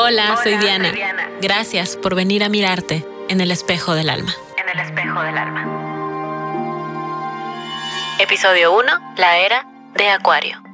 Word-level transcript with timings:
Hola, 0.00 0.38
soy, 0.44 0.56
Diana. 0.58 0.92
Gracias 1.40 1.96
por 1.96 2.14
venir 2.14 2.44
a 2.44 2.48
mirarte 2.48 3.04
en 3.28 3.40
el 3.40 3.50
espejo 3.50 3.96
del 3.96 4.10
alma. 4.10 4.32
En 4.56 4.68
el 4.68 4.78
espejo 4.78 5.20
del 5.22 5.36
alma. 5.36 5.66
Episodio 8.20 8.76
1, 8.76 8.92
la 9.16 9.38
era 9.38 9.66
de 9.96 10.08
Acuario. 10.08 10.67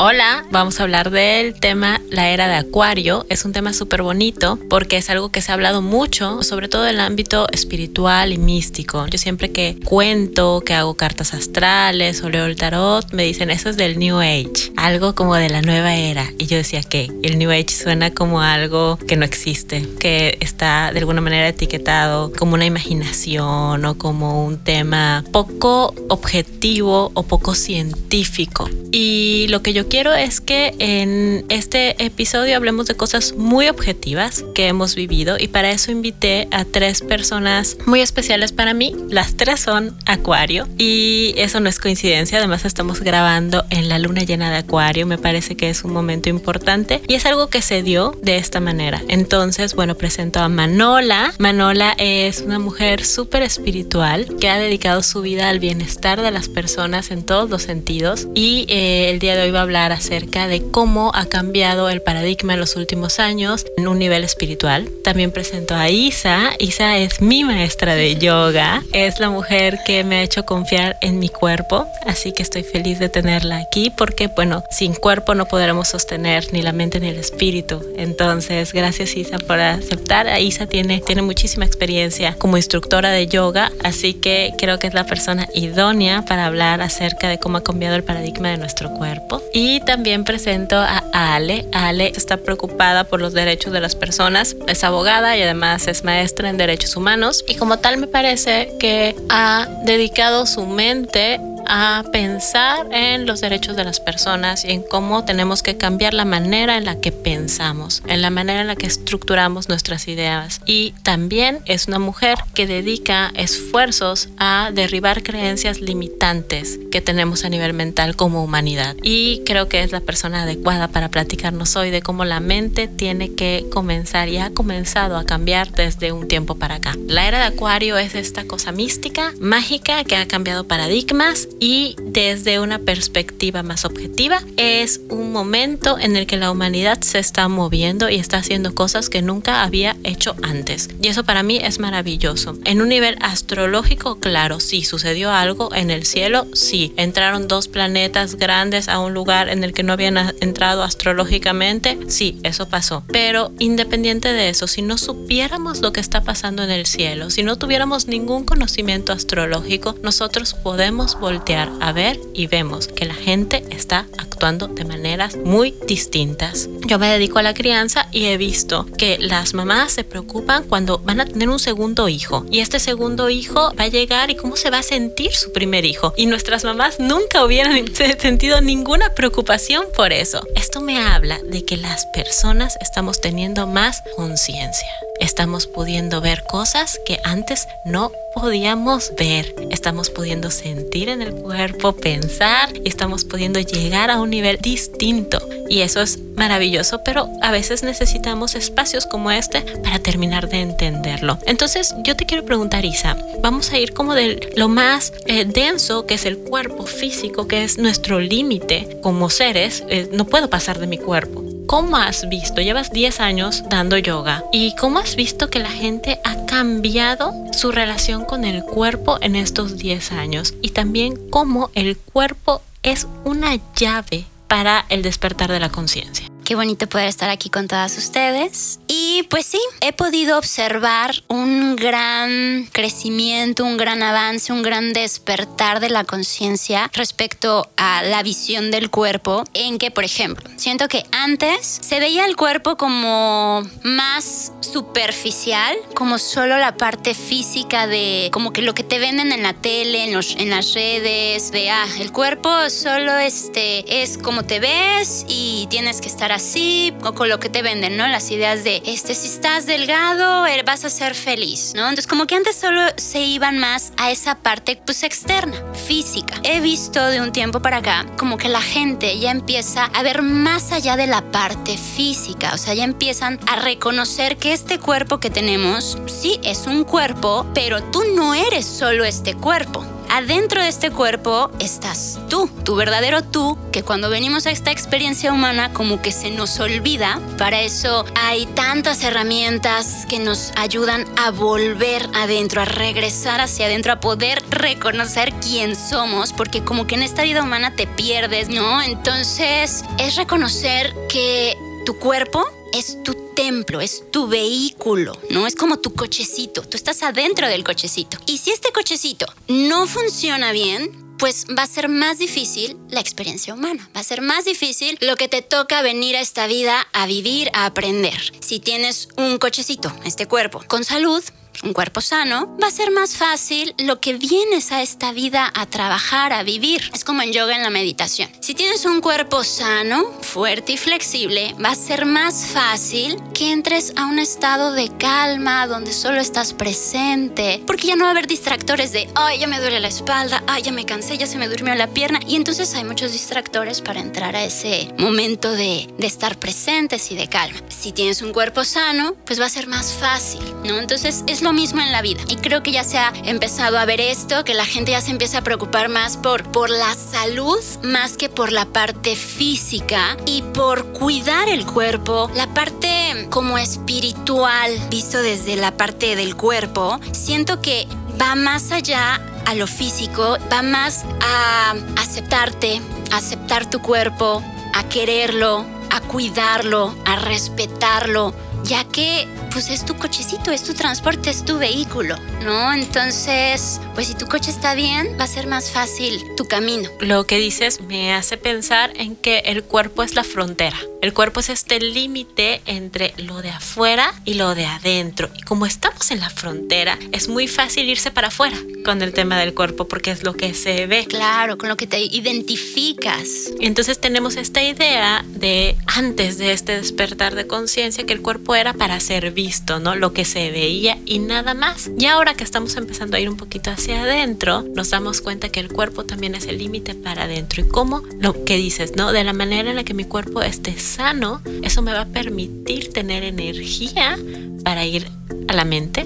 Hola, 0.00 0.46
vamos 0.52 0.78
a 0.78 0.84
hablar 0.84 1.10
del 1.10 1.58
tema 1.58 2.00
la 2.08 2.28
era 2.28 2.46
de 2.46 2.54
Acuario. 2.54 3.26
Es 3.28 3.44
un 3.44 3.50
tema 3.50 3.72
súper 3.72 4.02
bonito 4.02 4.56
porque 4.70 4.96
es 4.96 5.10
algo 5.10 5.30
que 5.30 5.42
se 5.42 5.50
ha 5.50 5.54
hablado 5.54 5.82
mucho, 5.82 6.44
sobre 6.44 6.68
todo 6.68 6.86
en 6.86 6.94
el 6.94 7.00
ámbito 7.00 7.48
espiritual 7.50 8.32
y 8.32 8.38
místico. 8.38 9.08
Yo 9.08 9.18
siempre 9.18 9.50
que 9.50 9.76
cuento, 9.84 10.62
que 10.64 10.74
hago 10.74 10.94
cartas 10.94 11.34
astrales 11.34 12.22
o 12.22 12.30
leo 12.30 12.46
el 12.46 12.54
tarot, 12.54 13.12
me 13.12 13.24
dicen 13.24 13.50
eso 13.50 13.70
es 13.70 13.76
del 13.76 13.98
New 13.98 14.18
Age, 14.18 14.70
algo 14.76 15.16
como 15.16 15.34
de 15.34 15.48
la 15.48 15.62
nueva 15.62 15.96
era. 15.96 16.30
Y 16.38 16.46
yo 16.46 16.56
decía 16.56 16.84
que 16.84 17.10
el 17.24 17.36
New 17.36 17.50
Age 17.50 17.70
suena 17.70 18.12
como 18.12 18.40
algo 18.40 18.98
que 18.98 19.16
no 19.16 19.24
existe, 19.24 19.84
que 19.98 20.38
está 20.38 20.92
de 20.92 21.00
alguna 21.00 21.22
manera 21.22 21.48
etiquetado 21.48 22.32
como 22.38 22.54
una 22.54 22.66
imaginación 22.66 23.84
o 23.84 23.98
como 23.98 24.44
un 24.44 24.58
tema 24.62 25.24
poco 25.32 25.92
objetivo 26.08 27.10
o 27.14 27.24
poco 27.24 27.56
científico. 27.56 28.70
Y 28.92 29.46
lo 29.48 29.60
que 29.60 29.72
yo 29.72 29.87
quiero 29.88 30.12
es 30.12 30.40
que 30.40 30.74
en 30.78 31.46
este 31.48 32.04
episodio 32.04 32.56
hablemos 32.56 32.86
de 32.86 32.94
cosas 32.94 33.34
muy 33.34 33.68
objetivas 33.68 34.44
que 34.54 34.68
hemos 34.68 34.94
vivido 34.94 35.36
y 35.38 35.48
para 35.48 35.70
eso 35.70 35.90
invité 35.90 36.46
a 36.50 36.64
tres 36.64 37.00
personas 37.00 37.78
muy 37.86 38.00
especiales 38.00 38.52
para 38.52 38.74
mí. 38.74 38.94
Las 39.08 39.36
tres 39.36 39.60
son 39.60 39.96
Acuario 40.04 40.68
y 40.76 41.34
eso 41.38 41.60
no 41.60 41.68
es 41.68 41.78
coincidencia, 41.78 42.38
además 42.38 42.64
estamos 42.64 43.00
grabando 43.00 43.64
en 43.70 43.88
la 43.88 43.98
luna 43.98 44.22
llena 44.24 44.50
de 44.50 44.58
Acuario, 44.58 45.06
me 45.06 45.16
parece 45.16 45.56
que 45.56 45.70
es 45.70 45.84
un 45.84 45.92
momento 45.92 46.28
importante 46.28 47.00
y 47.08 47.14
es 47.14 47.24
algo 47.24 47.48
que 47.48 47.62
se 47.62 47.82
dio 47.82 48.14
de 48.22 48.36
esta 48.36 48.60
manera. 48.60 49.02
Entonces, 49.08 49.74
bueno, 49.74 49.94
presento 49.94 50.40
a 50.40 50.48
Manola. 50.48 51.32
Manola 51.38 51.94
es 51.98 52.42
una 52.42 52.58
mujer 52.58 53.04
súper 53.04 53.42
espiritual 53.42 54.26
que 54.38 54.50
ha 54.50 54.58
dedicado 54.58 55.02
su 55.02 55.22
vida 55.22 55.48
al 55.48 55.60
bienestar 55.60 56.20
de 56.20 56.30
las 56.30 56.48
personas 56.48 57.10
en 57.10 57.24
todos 57.24 57.48
los 57.48 57.62
sentidos 57.62 58.28
y 58.34 58.66
eh, 58.68 59.10
el 59.10 59.18
día 59.18 59.34
de 59.34 59.44
hoy 59.44 59.50
va 59.50 59.60
a 59.60 59.62
hablar 59.62 59.77
acerca 59.86 60.48
de 60.48 60.62
cómo 60.70 61.12
ha 61.14 61.26
cambiado 61.26 61.88
el 61.88 62.02
paradigma 62.02 62.54
en 62.54 62.60
los 62.60 62.76
últimos 62.76 63.18
años 63.18 63.64
en 63.76 63.88
un 63.88 63.98
nivel 63.98 64.24
espiritual. 64.24 64.88
También 65.04 65.30
presento 65.30 65.74
a 65.74 65.88
Isa. 65.88 66.50
Isa 66.58 66.98
es 66.98 67.20
mi 67.20 67.44
maestra 67.44 67.94
de 67.94 68.16
yoga. 68.16 68.82
Es 68.92 69.20
la 69.20 69.30
mujer 69.30 69.78
que 69.86 70.04
me 70.04 70.16
ha 70.16 70.22
hecho 70.22 70.44
confiar 70.44 70.96
en 71.00 71.18
mi 71.18 71.28
cuerpo. 71.28 71.86
Así 72.06 72.32
que 72.32 72.42
estoy 72.42 72.64
feliz 72.64 72.98
de 72.98 73.08
tenerla 73.08 73.58
aquí 73.58 73.90
porque, 73.90 74.28
bueno, 74.28 74.64
sin 74.70 74.94
cuerpo 74.94 75.34
no 75.34 75.46
podremos 75.46 75.88
sostener 75.88 76.52
ni 76.52 76.62
la 76.62 76.72
mente 76.72 77.00
ni 77.00 77.08
el 77.08 77.18
espíritu. 77.18 77.80
Entonces, 77.96 78.72
gracias 78.72 79.16
Isa 79.16 79.38
por 79.38 79.60
aceptar. 79.60 80.26
Isa 80.40 80.66
tiene, 80.66 81.00
tiene 81.00 81.22
muchísima 81.22 81.64
experiencia 81.64 82.34
como 82.38 82.56
instructora 82.56 83.10
de 83.10 83.26
yoga, 83.26 83.70
así 83.84 84.14
que 84.14 84.52
creo 84.58 84.78
que 84.78 84.86
es 84.86 84.94
la 84.94 85.04
persona 85.04 85.48
idónea 85.54 86.24
para 86.24 86.46
hablar 86.46 86.82
acerca 86.82 87.28
de 87.28 87.38
cómo 87.38 87.58
ha 87.58 87.62
cambiado 87.62 87.96
el 87.96 88.04
paradigma 88.04 88.50
de 88.50 88.58
nuestro 88.58 88.92
cuerpo. 88.94 89.42
Y 89.52 89.67
y 89.68 89.80
también 89.80 90.24
presento 90.24 90.78
a 90.78 91.04
Ale. 91.12 91.66
Ale 91.72 92.12
está 92.16 92.38
preocupada 92.38 93.04
por 93.04 93.20
los 93.20 93.34
derechos 93.34 93.70
de 93.70 93.80
las 93.80 93.94
personas, 93.94 94.56
es 94.66 94.82
abogada 94.82 95.36
y 95.36 95.42
además 95.42 95.88
es 95.88 96.04
maestra 96.04 96.48
en 96.48 96.56
derechos 96.56 96.96
humanos. 96.96 97.44
Y 97.46 97.56
como 97.56 97.78
tal 97.78 97.98
me 97.98 98.06
parece 98.06 98.72
que 98.80 99.14
ha 99.28 99.68
dedicado 99.84 100.46
su 100.46 100.64
mente 100.64 101.38
a 101.68 102.04
pensar 102.12 102.86
en 102.90 103.26
los 103.26 103.40
derechos 103.40 103.76
de 103.76 103.84
las 103.84 104.00
personas 104.00 104.64
y 104.64 104.72
en 104.72 104.82
cómo 104.82 105.24
tenemos 105.24 105.62
que 105.62 105.76
cambiar 105.76 106.14
la 106.14 106.24
manera 106.24 106.76
en 106.76 106.84
la 106.84 107.00
que 107.00 107.12
pensamos, 107.12 108.02
en 108.06 108.22
la 108.22 108.30
manera 108.30 108.62
en 108.62 108.66
la 108.66 108.76
que 108.76 108.86
estructuramos 108.86 109.68
nuestras 109.68 110.08
ideas. 110.08 110.60
Y 110.66 110.94
también 111.02 111.60
es 111.66 111.88
una 111.88 111.98
mujer 111.98 112.38
que 112.54 112.66
dedica 112.66 113.30
esfuerzos 113.34 114.28
a 114.38 114.70
derribar 114.72 115.22
creencias 115.22 115.80
limitantes 115.80 116.78
que 116.90 117.00
tenemos 117.00 117.44
a 117.44 117.48
nivel 117.48 117.74
mental 117.74 118.16
como 118.16 118.42
humanidad. 118.42 118.96
Y 119.02 119.42
creo 119.44 119.68
que 119.68 119.82
es 119.82 119.92
la 119.92 120.00
persona 120.00 120.42
adecuada 120.42 120.88
para 120.88 121.10
platicarnos 121.10 121.76
hoy 121.76 121.90
de 121.90 122.02
cómo 122.02 122.24
la 122.24 122.40
mente 122.40 122.88
tiene 122.88 123.34
que 123.34 123.66
comenzar 123.72 124.28
y 124.28 124.38
ha 124.38 124.50
comenzado 124.50 125.16
a 125.16 125.24
cambiar 125.24 125.72
desde 125.72 126.12
un 126.12 126.28
tiempo 126.28 126.56
para 126.56 126.76
acá. 126.76 126.94
La 127.06 127.28
era 127.28 127.38
de 127.38 127.44
Acuario 127.44 127.98
es 127.98 128.14
esta 128.14 128.44
cosa 128.44 128.72
mística, 128.72 129.32
mágica, 129.40 130.04
que 130.04 130.16
ha 130.16 130.26
cambiado 130.26 130.66
paradigmas 130.66 131.48
y 131.60 131.96
desde 132.02 132.60
una 132.60 132.78
perspectiva 132.78 133.62
más 133.62 133.84
objetiva 133.84 134.40
es 134.56 135.00
un 135.08 135.32
momento 135.32 135.98
en 135.98 136.16
el 136.16 136.26
que 136.26 136.36
la 136.36 136.50
humanidad 136.50 137.00
se 137.00 137.18
está 137.18 137.48
moviendo 137.48 138.08
y 138.08 138.16
está 138.16 138.38
haciendo 138.38 138.74
cosas 138.74 139.08
que 139.08 139.22
nunca 139.22 139.62
había 139.62 139.96
hecho 140.04 140.36
antes. 140.42 140.88
Y 141.02 141.08
eso 141.08 141.24
para 141.24 141.42
mí 141.42 141.58
es 141.62 141.78
maravilloso. 141.78 142.56
En 142.64 142.80
un 142.80 142.88
nivel 142.88 143.16
astrológico, 143.20 144.18
claro, 144.18 144.60
sí, 144.60 144.84
sucedió 144.84 145.32
algo 145.32 145.74
en 145.74 145.90
el 145.90 146.04
cielo, 146.04 146.46
sí, 146.52 146.92
entraron 146.96 147.48
dos 147.48 147.68
planetas 147.68 148.36
grandes 148.36 148.88
a 148.88 148.98
un 149.00 149.14
lugar 149.14 149.48
en 149.48 149.64
el 149.64 149.72
que 149.72 149.82
no 149.82 149.92
habían 149.92 150.16
entrado 150.40 150.82
astrológicamente, 150.82 151.98
sí, 152.08 152.38
eso 152.42 152.68
pasó. 152.68 153.04
Pero 153.08 153.52
independiente 153.58 154.32
de 154.32 154.48
eso, 154.48 154.66
si 154.66 154.82
no 154.82 154.98
supiéramos 154.98 155.80
lo 155.80 155.92
que 155.92 156.00
está 156.00 156.22
pasando 156.22 156.62
en 156.62 156.70
el 156.70 156.86
cielo, 156.86 157.30
si 157.30 157.42
no 157.42 157.56
tuviéramos 157.56 158.06
ningún 158.06 158.44
conocimiento 158.44 159.12
astrológico, 159.12 159.96
nosotros 160.02 160.54
podemos 160.54 161.14
a 161.56 161.92
ver 161.92 162.20
y 162.34 162.46
vemos 162.46 162.88
que 162.88 163.06
la 163.06 163.14
gente 163.14 163.64
está 163.70 164.00
actuando 164.18 164.27
de 164.38 164.84
maneras 164.84 165.36
muy 165.36 165.74
distintas. 165.88 166.68
Yo 166.86 167.00
me 167.00 167.08
dedico 167.08 167.40
a 167.40 167.42
la 167.42 167.54
crianza 167.54 168.06
y 168.12 168.26
he 168.26 168.36
visto 168.36 168.86
que 168.96 169.18
las 169.18 169.52
mamás 169.52 169.92
se 169.92 170.04
preocupan 170.04 170.62
cuando 170.62 170.98
van 171.00 171.20
a 171.20 171.26
tener 171.26 171.48
un 171.48 171.58
segundo 171.58 172.08
hijo 172.08 172.46
y 172.48 172.60
este 172.60 172.78
segundo 172.78 173.30
hijo 173.30 173.72
va 173.78 173.84
a 173.84 173.88
llegar 173.88 174.30
y 174.30 174.36
cómo 174.36 174.54
se 174.54 174.70
va 174.70 174.78
a 174.78 174.82
sentir 174.84 175.34
su 175.34 175.52
primer 175.52 175.84
hijo 175.84 176.14
y 176.16 176.26
nuestras 176.26 176.62
mamás 176.62 177.00
nunca 177.00 177.44
hubieran 177.44 177.92
sentido 177.94 178.60
ninguna 178.60 179.12
preocupación 179.12 179.86
por 179.96 180.12
eso. 180.12 180.40
Esto 180.54 180.80
me 180.80 180.98
habla 180.98 181.40
de 181.42 181.64
que 181.64 181.76
las 181.76 182.06
personas 182.06 182.76
estamos 182.80 183.20
teniendo 183.20 183.66
más 183.66 184.02
conciencia 184.14 184.88
estamos 185.20 185.66
pudiendo 185.66 186.20
ver 186.20 186.44
cosas 186.44 187.00
que 187.04 187.18
antes 187.24 187.68
no 187.84 188.12
podíamos 188.34 189.12
ver. 189.18 189.54
Estamos 189.70 190.10
pudiendo 190.10 190.50
sentir 190.50 191.08
en 191.08 191.22
el 191.22 191.34
cuerpo, 191.34 191.92
pensar 191.92 192.70
y 192.84 192.88
estamos 192.88 193.24
pudiendo 193.24 193.60
llegar 193.60 194.10
a 194.10 194.20
un 194.20 194.27
nivel 194.28 194.58
distinto. 194.58 195.38
Y 195.68 195.80
eso 195.80 196.00
es 196.00 196.18
maravilloso, 196.36 197.02
pero 197.04 197.28
a 197.42 197.50
veces 197.50 197.82
necesitamos 197.82 198.54
espacios 198.54 199.06
como 199.06 199.30
este 199.30 199.60
para 199.82 199.98
terminar 199.98 200.48
de 200.48 200.60
entenderlo. 200.60 201.38
Entonces 201.46 201.94
yo 202.04 202.16
te 202.16 202.24
quiero 202.24 202.44
preguntar, 202.44 202.84
Isa, 202.84 203.16
vamos 203.42 203.72
a 203.72 203.78
ir 203.78 203.92
como 203.92 204.14
de 204.14 204.52
lo 204.56 204.68
más 204.68 205.12
eh, 205.26 205.44
denso 205.44 206.06
que 206.06 206.14
es 206.14 206.24
el 206.24 206.38
cuerpo 206.38 206.86
físico, 206.86 207.46
que 207.46 207.64
es 207.64 207.78
nuestro 207.78 208.20
límite 208.20 208.98
como 209.02 209.28
seres. 209.30 209.84
Eh, 209.88 210.08
no 210.12 210.24
puedo 210.24 210.48
pasar 210.48 210.78
de 210.78 210.86
mi 210.86 210.98
cuerpo. 210.98 211.44
¿Cómo 211.68 211.98
has 211.98 212.26
visto? 212.30 212.62
Llevas 212.62 212.92
10 212.92 213.20
años 213.20 213.62
dando 213.68 213.98
yoga 213.98 214.42
y 214.52 214.74
cómo 214.76 215.00
has 215.00 215.16
visto 215.16 215.50
que 215.50 215.58
la 215.58 215.70
gente 215.70 216.18
ha 216.24 216.46
cambiado 216.46 217.34
su 217.52 217.72
relación 217.72 218.24
con 218.24 218.46
el 218.46 218.62
cuerpo 218.62 219.18
en 219.20 219.36
estos 219.36 219.76
10 219.76 220.12
años 220.12 220.54
y 220.62 220.70
también 220.70 221.28
cómo 221.28 221.70
el 221.74 221.98
cuerpo 221.98 222.62
es 222.82 223.06
una 223.24 223.56
llave 223.76 224.26
para 224.46 224.84
el 224.88 225.02
despertar 225.02 225.50
de 225.50 225.60
la 225.60 225.70
conciencia. 225.70 226.26
Qué 226.48 226.54
bonito 226.54 226.88
poder 226.88 227.08
estar 227.08 227.28
aquí 227.28 227.50
con 227.50 227.68
todas 227.68 227.98
ustedes. 227.98 228.80
Y 228.88 229.24
pues 229.24 229.44
sí, 229.44 229.60
he 229.82 229.92
podido 229.92 230.38
observar 230.38 231.14
un 231.28 231.76
gran 231.76 232.66
crecimiento, 232.72 233.66
un 233.66 233.76
gran 233.76 234.02
avance, 234.02 234.50
un 234.50 234.62
gran 234.62 234.94
despertar 234.94 235.78
de 235.80 235.90
la 235.90 236.04
conciencia 236.04 236.90
respecto 236.94 237.68
a 237.76 238.02
la 238.02 238.22
visión 238.22 238.70
del 238.70 238.88
cuerpo, 238.88 239.44
en 239.52 239.76
que, 239.76 239.90
por 239.90 240.04
ejemplo, 240.04 240.48
siento 240.56 240.88
que 240.88 241.04
antes 241.12 241.80
se 241.82 242.00
veía 242.00 242.24
el 242.24 242.34
cuerpo 242.34 242.78
como 242.78 243.68
más 243.82 244.52
superficial, 244.62 245.76
como 245.94 246.18
solo 246.18 246.56
la 246.56 246.78
parte 246.78 247.12
física 247.12 247.86
de 247.86 248.30
como 248.32 248.54
que 248.54 248.62
lo 248.62 248.74
que 248.74 248.84
te 248.84 248.98
venden 248.98 249.32
en 249.32 249.42
la 249.42 249.52
tele, 249.52 250.04
en, 250.04 250.14
los, 250.14 250.34
en 250.36 250.48
las 250.48 250.72
redes, 250.72 251.52
de 251.52 251.68
ah, 251.68 251.86
el 252.00 252.10
cuerpo 252.10 252.48
solo 252.70 253.18
este 253.18 254.02
es 254.02 254.16
como 254.16 254.44
te 254.44 254.60
ves 254.60 255.26
y 255.28 255.66
tienes 255.68 256.00
que 256.00 256.08
estar 256.08 256.37
así, 256.38 256.94
o 257.04 257.14
con 257.14 257.28
lo 257.28 257.40
que 257.40 257.48
te 257.48 257.62
venden, 257.62 257.96
¿no? 257.96 258.06
Las 258.06 258.30
ideas 258.30 258.62
de, 258.62 258.80
este, 258.86 259.14
si 259.14 259.26
estás 259.26 259.66
delgado, 259.66 260.46
er, 260.46 260.64
vas 260.64 260.84
a 260.84 260.90
ser 260.90 261.16
feliz, 261.16 261.72
¿no? 261.74 261.82
Entonces, 261.82 262.06
como 262.06 262.26
que 262.26 262.36
antes 262.36 262.54
solo 262.54 262.80
se 262.96 263.20
iban 263.20 263.58
más 263.58 263.92
a 263.96 264.12
esa 264.12 264.36
parte, 264.36 264.80
pues, 264.86 265.02
externa, 265.02 265.56
física. 265.74 266.36
He 266.44 266.60
visto 266.60 267.04
de 267.06 267.20
un 267.20 267.32
tiempo 267.32 267.60
para 267.60 267.78
acá, 267.78 268.06
como 268.16 268.38
que 268.38 268.48
la 268.48 268.62
gente 268.62 269.18
ya 269.18 269.32
empieza 269.32 269.86
a 269.86 270.02
ver 270.04 270.22
más 270.22 270.70
allá 270.70 270.96
de 270.96 271.08
la 271.08 271.22
parte 271.22 271.76
física, 271.76 272.52
o 272.54 272.56
sea, 272.56 272.74
ya 272.74 272.84
empiezan 272.84 273.40
a 273.48 273.56
reconocer 273.56 274.36
que 274.36 274.52
este 274.52 274.78
cuerpo 274.78 275.18
que 275.18 275.30
tenemos, 275.30 275.98
sí, 276.06 276.38
es 276.44 276.68
un 276.68 276.84
cuerpo, 276.84 277.46
pero 277.52 277.82
tú 277.82 278.04
no 278.14 278.34
eres 278.34 278.64
solo 278.64 279.04
este 279.04 279.34
cuerpo 279.34 279.84
Adentro 280.10 280.62
de 280.62 280.68
este 280.68 280.90
cuerpo 280.90 281.50
estás 281.60 282.18
tú, 282.28 282.48
tu 282.64 282.74
verdadero 282.74 283.22
tú, 283.22 283.58
que 283.72 283.82
cuando 283.82 284.08
venimos 284.10 284.46
a 284.46 284.50
esta 284.50 284.70
experiencia 284.70 285.32
humana 285.32 285.72
como 285.72 286.00
que 286.00 286.12
se 286.12 286.30
nos 286.30 286.58
olvida. 286.60 287.20
Para 287.36 287.60
eso 287.60 288.04
hay 288.14 288.46
tantas 288.46 289.04
herramientas 289.04 290.06
que 290.08 290.18
nos 290.18 290.52
ayudan 290.56 291.04
a 291.18 291.30
volver 291.30 292.08
adentro, 292.14 292.62
a 292.62 292.64
regresar 292.64 293.40
hacia 293.40 293.66
adentro, 293.66 293.92
a 293.92 294.00
poder 294.00 294.42
reconocer 294.50 295.32
quién 295.34 295.76
somos, 295.76 296.32
porque 296.32 296.64
como 296.64 296.86
que 296.86 296.94
en 296.94 297.02
esta 297.02 297.22
vida 297.22 297.42
humana 297.42 297.76
te 297.76 297.86
pierdes, 297.86 298.48
¿no? 298.48 298.82
Entonces 298.82 299.84
es 299.98 300.16
reconocer 300.16 300.94
que 301.08 301.56
tu 301.84 301.98
cuerpo 301.98 302.44
es 302.72 303.02
tu 303.02 303.27
templo, 303.38 303.80
es 303.80 304.02
tu 304.10 304.26
vehículo, 304.26 305.12
¿no? 305.30 305.46
Es 305.46 305.54
como 305.54 305.78
tu 305.78 305.94
cochecito, 305.94 306.62
tú 306.62 306.76
estás 306.76 307.04
adentro 307.04 307.46
del 307.46 307.62
cochecito. 307.62 308.18
Y 308.26 308.38
si 308.38 308.50
este 308.50 308.72
cochecito 308.72 309.26
no 309.46 309.86
funciona 309.86 310.50
bien, 310.50 311.14
pues 311.18 311.46
va 311.56 311.62
a 311.62 311.68
ser 311.68 311.88
más 311.88 312.18
difícil 312.18 312.76
la 312.90 312.98
experiencia 312.98 313.54
humana. 313.54 313.88
Va 313.94 314.00
a 314.00 314.02
ser 314.02 314.22
más 314.22 314.44
difícil 314.44 314.98
lo 315.00 315.14
que 315.14 315.28
te 315.28 315.40
toca 315.40 315.82
venir 315.82 316.16
a 316.16 316.20
esta 316.20 316.48
vida 316.48 316.84
a 316.92 317.06
vivir, 317.06 317.48
a 317.54 317.66
aprender. 317.66 318.20
Si 318.40 318.58
tienes 318.58 319.08
un 319.16 319.38
cochecito, 319.38 319.94
este 320.04 320.26
cuerpo, 320.26 320.64
con 320.66 320.82
salud, 320.82 321.22
un 321.62 321.72
cuerpo 321.72 322.00
sano, 322.00 322.56
va 322.62 322.68
a 322.68 322.70
ser 322.70 322.90
más 322.90 323.16
fácil 323.16 323.74
lo 323.78 324.00
que 324.00 324.14
vienes 324.14 324.72
a 324.72 324.82
esta 324.82 325.12
vida 325.12 325.50
a 325.54 325.66
trabajar, 325.66 326.32
a 326.32 326.42
vivir. 326.42 326.90
Es 326.94 327.04
como 327.04 327.22
en 327.22 327.32
yoga, 327.32 327.56
en 327.56 327.62
la 327.62 327.70
meditación. 327.70 328.30
Si 328.40 328.54
tienes 328.54 328.84
un 328.84 329.00
cuerpo 329.00 329.44
sano, 329.44 330.12
fuerte 330.22 330.72
y 330.72 330.76
flexible, 330.76 331.54
va 331.62 331.70
a 331.70 331.74
ser 331.74 332.06
más 332.06 332.46
fácil 332.46 333.16
que 333.34 333.52
entres 333.52 333.92
a 333.96 334.06
un 334.06 334.18
estado 334.18 334.72
de 334.72 334.90
calma 334.98 335.66
donde 335.66 335.92
solo 335.92 336.20
estás 336.20 336.52
presente, 336.52 337.62
porque 337.66 337.88
ya 337.88 337.96
no 337.96 338.04
va 338.04 338.08
a 338.08 338.12
haber 338.12 338.26
distractores 338.26 338.92
de, 338.92 339.08
ay, 339.14 339.38
ya 339.38 339.46
me 339.46 339.60
duele 339.60 339.80
la 339.80 339.88
espalda, 339.88 340.42
ay, 340.46 340.62
ya 340.62 340.72
me 340.72 340.86
cansé, 340.86 341.18
ya 341.18 341.26
se 341.26 341.38
me 341.38 341.48
durmió 341.48 341.74
la 341.74 341.88
pierna. 341.88 342.20
Y 342.26 342.36
entonces 342.36 342.74
hay 342.74 342.84
muchos 342.84 343.12
distractores 343.12 343.80
para 343.80 344.00
entrar 344.00 344.36
a 344.36 344.44
ese 344.44 344.92
momento 344.98 345.52
de, 345.52 345.88
de 345.98 346.06
estar 346.06 346.38
presentes 346.38 347.10
y 347.10 347.16
de 347.16 347.28
calma. 347.28 347.58
Si 347.68 347.92
tienes 347.92 348.22
un 348.22 348.32
cuerpo 348.32 348.64
sano, 348.64 349.14
pues 349.24 349.40
va 349.40 349.46
a 349.46 349.50
ser 349.50 349.66
más 349.66 349.92
fácil, 349.92 350.42
¿no? 350.64 350.78
Entonces 350.78 351.24
es 351.26 351.42
lo 351.42 351.47
mismo 351.52 351.80
en 351.80 351.92
la 351.92 352.02
vida. 352.02 352.22
Y 352.28 352.36
creo 352.36 352.62
que 352.62 352.72
ya 352.72 352.84
se 352.84 352.98
ha 352.98 353.12
empezado 353.24 353.78
a 353.78 353.84
ver 353.84 354.00
esto, 354.00 354.44
que 354.44 354.54
la 354.54 354.64
gente 354.64 354.92
ya 354.92 355.00
se 355.00 355.10
empieza 355.10 355.38
a 355.38 355.42
preocupar 355.42 355.88
más 355.88 356.16
por, 356.16 356.44
por 356.50 356.70
la 356.70 356.94
salud 356.94 357.58
más 357.82 358.16
que 358.16 358.28
por 358.28 358.52
la 358.52 358.66
parte 358.66 359.16
física 359.16 360.16
y 360.26 360.42
por 360.42 360.92
cuidar 360.92 361.48
el 361.48 361.66
cuerpo, 361.66 362.30
la 362.34 362.46
parte 362.54 363.26
como 363.30 363.58
espiritual, 363.58 364.78
visto 364.90 365.22
desde 365.22 365.56
la 365.56 365.76
parte 365.76 366.16
del 366.16 366.36
cuerpo, 366.36 367.00
siento 367.12 367.60
que 367.60 367.86
va 368.20 368.34
más 368.34 368.72
allá 368.72 369.20
a 369.46 369.54
lo 369.54 369.66
físico, 369.66 370.36
va 370.52 370.62
más 370.62 371.04
a 371.22 371.74
aceptarte, 371.96 372.80
aceptar 373.12 373.68
tu 373.70 373.80
cuerpo, 373.80 374.42
a 374.74 374.88
quererlo, 374.88 375.64
a 375.90 376.00
cuidarlo, 376.00 376.94
a 377.04 377.16
respetarlo, 377.16 378.34
ya 378.64 378.84
que 378.84 379.26
pues 379.50 379.70
es 379.70 379.84
tu 379.84 379.96
cochecito, 379.96 380.50
es 380.50 380.62
tu 380.62 380.74
transporte, 380.74 381.30
es 381.30 381.44
tu 381.44 381.58
vehículo, 381.58 382.16
¿no? 382.44 382.72
Entonces, 382.72 383.80
pues 383.94 384.08
si 384.08 384.14
tu 384.14 384.26
coche 384.26 384.50
está 384.50 384.74
bien, 384.74 385.16
va 385.18 385.24
a 385.24 385.28
ser 385.28 385.46
más 385.46 385.70
fácil 385.70 386.20
tu 386.36 386.44
camino. 386.44 386.88
Lo 387.00 387.26
que 387.26 387.38
dices 387.38 387.80
me 387.80 388.12
hace 388.12 388.36
pensar 388.36 388.92
en 388.96 389.16
que 389.16 389.40
el 389.40 389.64
cuerpo 389.64 390.02
es 390.02 390.14
la 390.14 390.24
frontera. 390.24 390.78
El 391.00 391.14
cuerpo 391.14 391.40
es 391.40 391.48
este 391.48 391.78
límite 391.78 392.60
entre 392.66 393.14
lo 393.18 393.40
de 393.40 393.50
afuera 393.50 394.12
y 394.24 394.34
lo 394.34 394.56
de 394.56 394.66
adentro. 394.66 395.30
Y 395.36 395.42
como 395.42 395.64
estamos 395.64 396.10
en 396.10 396.20
la 396.20 396.28
frontera, 396.28 396.98
es 397.12 397.28
muy 397.28 397.46
fácil 397.46 397.88
irse 397.88 398.10
para 398.10 398.28
afuera 398.28 398.58
con 398.84 399.00
el 399.02 399.12
tema 399.12 399.38
del 399.38 399.54
cuerpo 399.54 399.86
porque 399.86 400.10
es 400.10 400.24
lo 400.24 400.34
que 400.34 400.54
se 400.54 400.86
ve. 400.86 401.06
Claro, 401.06 401.56
con 401.56 401.68
lo 401.68 401.76
que 401.76 401.86
te 401.86 402.00
identificas. 402.00 403.52
Entonces 403.60 404.00
tenemos 404.00 404.36
esta 404.36 404.62
idea 404.62 405.24
de 405.28 405.76
antes 405.86 406.38
de 406.38 406.52
este 406.52 406.76
despertar 406.76 407.36
de 407.36 407.46
conciencia 407.46 408.04
que 408.04 408.12
el 408.12 408.22
cuerpo 408.22 408.56
era 408.56 408.72
para 408.72 408.98
ser 408.98 409.30
visto, 409.38 409.78
¿no? 409.78 409.94
Lo 409.94 410.12
que 410.12 410.24
se 410.24 410.50
veía 410.50 410.98
y 411.06 411.20
nada 411.20 411.54
más. 411.54 411.92
Y 411.96 412.06
ahora 412.06 412.34
que 412.34 412.42
estamos 412.42 412.74
empezando 412.74 413.16
a 413.16 413.20
ir 413.20 413.28
un 413.28 413.36
poquito 413.36 413.70
hacia 413.70 414.02
adentro, 414.02 414.64
nos 414.74 414.90
damos 414.90 415.20
cuenta 415.20 415.48
que 415.48 415.60
el 415.60 415.68
cuerpo 415.68 416.02
también 416.02 416.34
es 416.34 416.46
el 416.46 416.58
límite 416.58 416.96
para 416.96 417.22
adentro. 417.22 417.62
Y 417.62 417.68
cómo 417.68 418.02
lo 418.18 418.44
que 418.44 418.56
dices, 418.56 418.96
¿no? 418.96 419.12
De 419.12 419.22
la 419.22 419.32
manera 419.32 419.70
en 419.70 419.76
la 419.76 419.84
que 419.84 419.94
mi 419.94 420.02
cuerpo 420.02 420.42
esté 420.42 420.76
sano, 420.76 421.40
eso 421.62 421.82
me 421.82 421.92
va 421.92 422.00
a 422.00 422.06
permitir 422.06 422.92
tener 422.92 423.22
energía 423.22 424.18
para 424.64 424.84
ir 424.84 425.08
a 425.46 425.52
la 425.52 425.64
mente 425.64 426.04